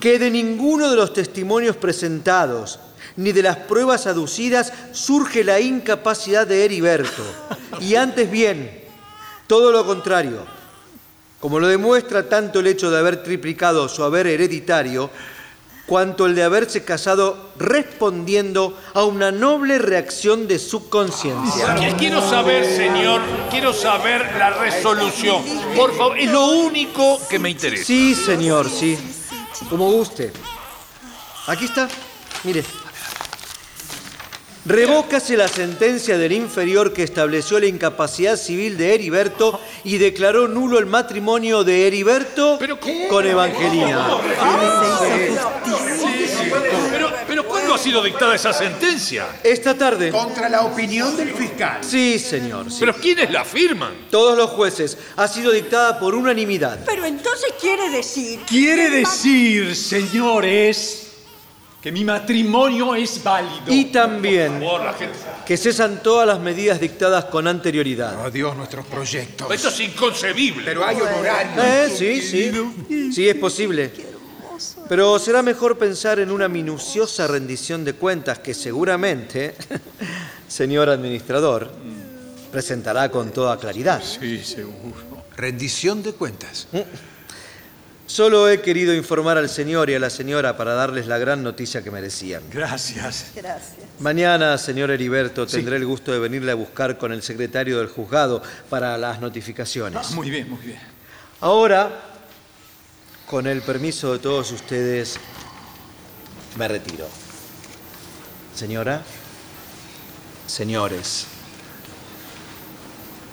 [0.00, 2.80] Que de ninguno de los testimonios presentados
[3.14, 7.22] ni de las pruebas aducidas surge la incapacidad de Heriberto.
[7.78, 8.82] Y antes bien,
[9.46, 10.52] todo lo contrario.
[11.44, 15.10] Como lo demuestra tanto el hecho de haber triplicado su haber hereditario,
[15.84, 21.76] cuanto el de haberse casado respondiendo a una noble reacción de su conciencia.
[21.76, 25.42] Qui- Quiero saber, señor, quiero saber la resolución.
[25.76, 27.84] Por favor, es lo único que me interesa.
[27.84, 28.96] Sí, señor, sí.
[29.68, 30.32] Como guste.
[31.46, 31.88] Aquí está.
[32.44, 32.64] Mire.
[34.66, 40.78] Revócase la sentencia del inferior que estableció la incapacidad civil de Heriberto y declaró nulo
[40.78, 42.58] el matrimonio de Heriberto
[43.10, 44.08] con Evangelina.
[46.90, 49.26] Pero, pero ¿cuándo ha sido dictada esa sentencia?
[49.42, 50.10] Esta tarde.
[50.10, 51.84] Contra la opinión del fiscal.
[51.84, 52.70] Sí, señor.
[52.70, 52.78] sí.
[52.80, 54.06] ¿Pero quiénes la firman?
[54.10, 54.96] Todos los jueces.
[55.16, 56.80] Ha sido dictada por unanimidad.
[56.86, 58.40] Pero entonces quiere decir...
[58.48, 61.03] Quiere decir, señores,
[61.84, 63.66] que mi matrimonio es válido.
[63.66, 65.18] Y también Por la gente.
[65.44, 68.24] que cesan todas las medidas dictadas con anterioridad.
[68.24, 69.52] Adiós nuestros proyectos.
[69.52, 70.64] Esto es inconcebible.
[70.64, 71.62] Pero hay honorarios.
[71.62, 73.12] Eh, sí, sí.
[73.12, 73.92] Sí, es posible.
[74.88, 79.54] Pero será mejor pensar en una minuciosa rendición de cuentas que seguramente,
[80.48, 81.70] señor administrador,
[82.50, 84.02] presentará con toda claridad.
[84.02, 85.26] Sí, seguro.
[85.36, 86.66] Rendición de cuentas.
[88.06, 91.82] Solo he querido informar al señor y a la señora para darles la gran noticia
[91.82, 92.42] que merecían.
[92.52, 93.32] Gracias.
[93.34, 93.76] Gracias.
[93.98, 98.42] Mañana, señor Heriberto, tendré el gusto de venirle a buscar con el secretario del juzgado
[98.68, 100.10] para las notificaciones.
[100.10, 100.80] Muy bien, muy bien.
[101.40, 101.90] Ahora,
[103.26, 105.16] con el permiso de todos ustedes,
[106.56, 107.08] me retiro.
[108.54, 109.02] Señora,
[110.46, 111.26] señores,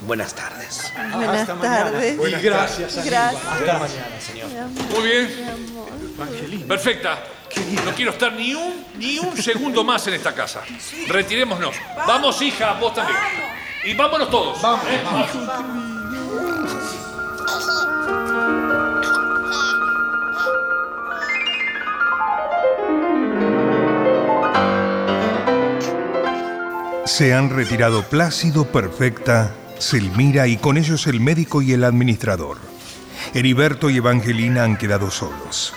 [0.01, 0.91] buenas tardes.
[1.13, 2.17] Buenas tardes.
[2.19, 3.05] Y gracias.
[3.05, 3.45] Gracias.
[3.45, 4.49] Hasta mañana, señor.
[4.89, 6.67] Muy bien.
[6.67, 7.23] Perfecta.
[7.85, 10.61] No quiero estar ni un, ni un segundo más en esta casa.
[11.07, 11.75] Retirémonos.
[12.07, 13.17] Vamos, hija, vos también.
[13.83, 14.59] Y vámonos todos.
[14.87, 15.01] ¿eh?
[27.05, 29.51] Se han retirado Plácido, Perfecta,
[29.81, 32.59] Selmira y con ellos el médico y el administrador.
[33.33, 35.73] Heriberto y Evangelina han quedado solos.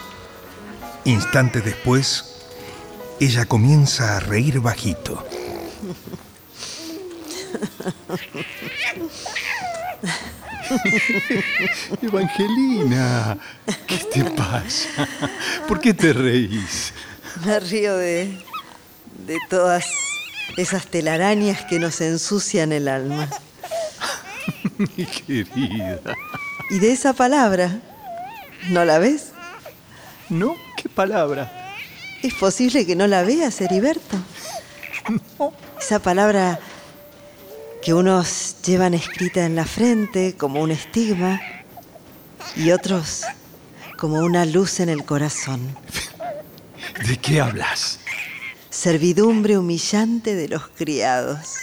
[1.04, 2.36] Instantes después,
[3.18, 5.24] ella comienza a reír bajito.
[12.02, 13.38] Evangelina,
[13.86, 15.08] ¿qué te pasa?
[15.66, 16.92] ¿Por qué te reís?
[17.42, 18.38] Me río de,
[19.26, 19.86] de todas
[20.58, 23.30] esas telarañas que nos ensucian el alma.
[24.96, 26.00] Mi querida.
[26.70, 27.80] Y de esa palabra,
[28.70, 29.32] ¿no la ves?
[30.28, 30.56] ¿No?
[30.76, 31.52] ¿Qué palabra?
[32.22, 34.16] ¿Es posible que no la veas, Heriberto?
[35.78, 36.58] Esa palabra
[37.82, 41.40] que unos llevan escrita en la frente como un estigma
[42.56, 43.24] y otros
[43.98, 45.76] como una luz en el corazón.
[47.06, 47.98] ¿De qué hablas?
[48.70, 51.56] Servidumbre humillante de los criados.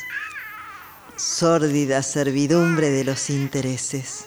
[1.21, 4.25] Sórdida servidumbre de los intereses.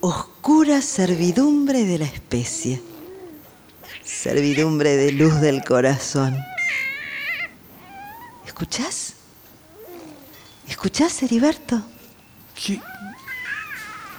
[0.00, 2.82] Oscura servidumbre de la especie.
[4.02, 6.36] Servidumbre de luz del corazón.
[8.44, 9.14] ¿Escuchás?
[10.66, 11.80] ¿Escuchás, Heriberto?
[12.56, 12.80] ¿Qué,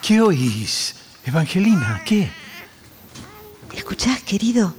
[0.02, 0.95] qué oís?
[1.26, 2.32] Evangelina, ¿qué?
[3.74, 4.74] ¿Escuchás, querido?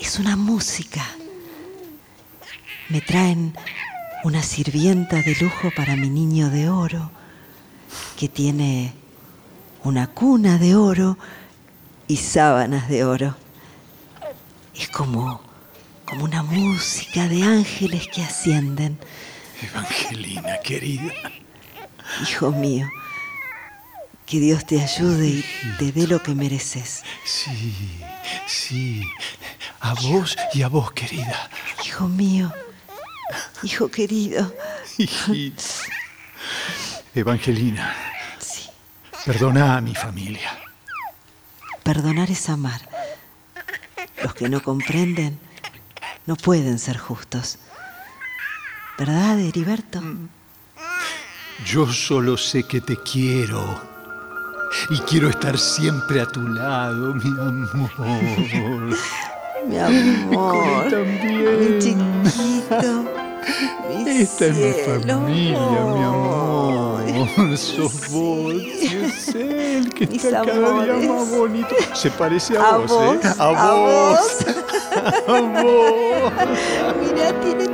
[0.00, 1.04] Es una música.
[2.88, 3.54] Me traen
[4.22, 7.10] una sirvienta de lujo para mi niño de oro,
[8.18, 8.92] que tiene
[9.82, 11.16] una cuna de oro
[12.06, 13.36] y sábanas de oro.
[14.74, 15.40] Es como,
[16.04, 18.98] como una música de ángeles que ascienden.
[19.62, 21.12] Evangelina, querida.
[22.22, 22.88] Hijo mío,
[24.26, 25.44] que Dios te ayude y
[25.78, 27.02] te dé lo que mereces.
[27.24, 27.74] Sí,
[28.46, 29.02] sí.
[29.80, 31.48] A vos y a vos, querida.
[31.86, 32.52] Hijo mío,
[33.62, 34.52] hijo querido.
[37.14, 37.94] Evangelina.
[38.38, 38.68] Sí.
[39.24, 40.58] Perdona a mi familia.
[41.82, 42.80] Perdonar es amar.
[44.22, 45.38] Los que no comprenden
[46.26, 47.58] no pueden ser justos.
[48.98, 50.00] ¿Verdad, Heriberto?
[51.64, 53.80] Yo solo sé que te quiero.
[54.90, 58.96] Y quiero estar siempre a tu lado, mi amor.
[59.66, 60.90] mi amor.
[60.90, 61.74] también.
[61.74, 63.29] Mi chiquito.
[63.88, 66.60] Mi Esta es mi familia, mi amor.
[67.56, 71.74] Sos vos, es él que Mis está cada día más bonito.
[71.94, 73.20] Se parece a, A vos, vos, ¿eh?
[73.38, 74.20] A, a vos.
[74.20, 74.46] vos.
[75.28, 76.32] a vos.
[77.14, 77.69] Mira, tiene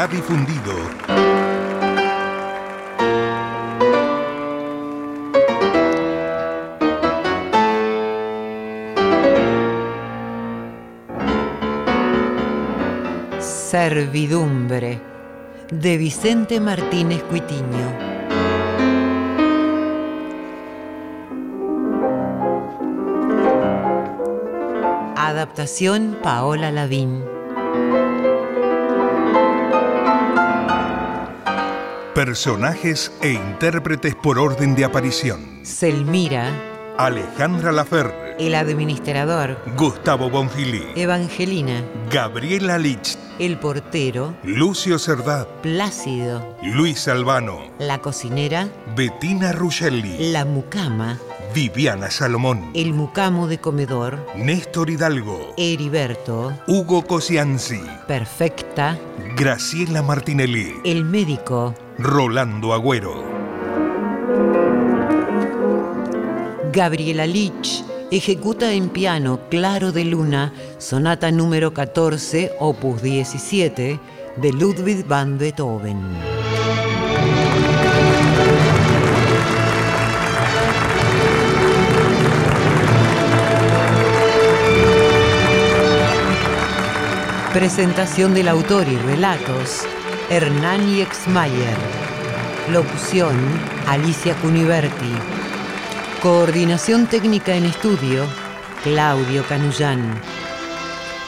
[0.00, 0.72] ha difundido
[13.40, 15.02] Servidumbre
[15.70, 17.66] de Vicente Martínez Cuitiño.
[25.14, 27.39] Adaptación Paola Lavín.
[32.30, 35.40] Personajes e intérpretes por orden de aparición.
[35.64, 36.48] Selmira,
[36.96, 39.58] Alejandra Laferre, el administrador.
[39.76, 44.36] Gustavo Bonfili, Evangelina, Gabriela Lich, el portero.
[44.44, 48.68] Lucio Cerdá, Plácido, Luis Albano, la cocinera.
[48.94, 51.18] Bettina Ruscelli, La mucama,
[51.52, 54.24] Viviana Salomón, el mucamo de comedor.
[54.36, 58.96] Néstor Hidalgo, Heriberto, Hugo Cosianzi, perfecta.
[59.36, 63.12] Graciela Martinelli, El médico, Rolando Agüero.
[66.72, 74.00] Gabriela Lich ejecuta en piano Claro de Luna, sonata número 14, opus 17,
[74.34, 76.00] de Ludwig van Beethoven.
[87.52, 89.84] Presentación del autor y relatos,
[90.32, 91.76] Hernán Exmayer.
[92.70, 93.36] Locución,
[93.88, 95.12] Alicia Cuniverti.
[96.22, 98.24] Coordinación técnica en estudio,
[98.84, 100.20] Claudio Canullán.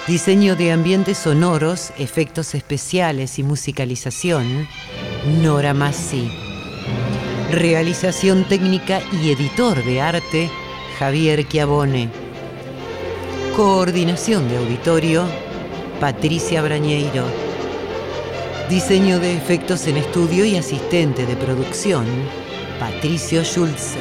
[0.06, 4.68] Diseño de ambientes sonoros, efectos especiales y musicalización,
[5.42, 6.30] Nora Massi.
[7.50, 10.48] Realización técnica y editor de arte,
[11.00, 12.08] Javier Chiavone.
[13.56, 15.24] Coordinación de auditorio,
[15.98, 17.41] Patricia Brañeiro.
[18.72, 22.06] Diseño de efectos en estudio y asistente de producción,
[22.80, 23.98] Patricio Schulze.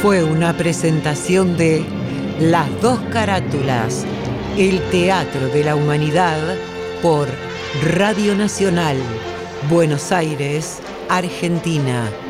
[0.03, 1.83] Fue una presentación de
[2.39, 4.05] Las dos carátulas,
[4.55, 6.37] el Teatro de la Humanidad
[7.01, 7.27] por
[7.81, 8.97] Radio Nacional,
[9.67, 10.79] Buenos Aires,
[11.09, 12.22] Argentina.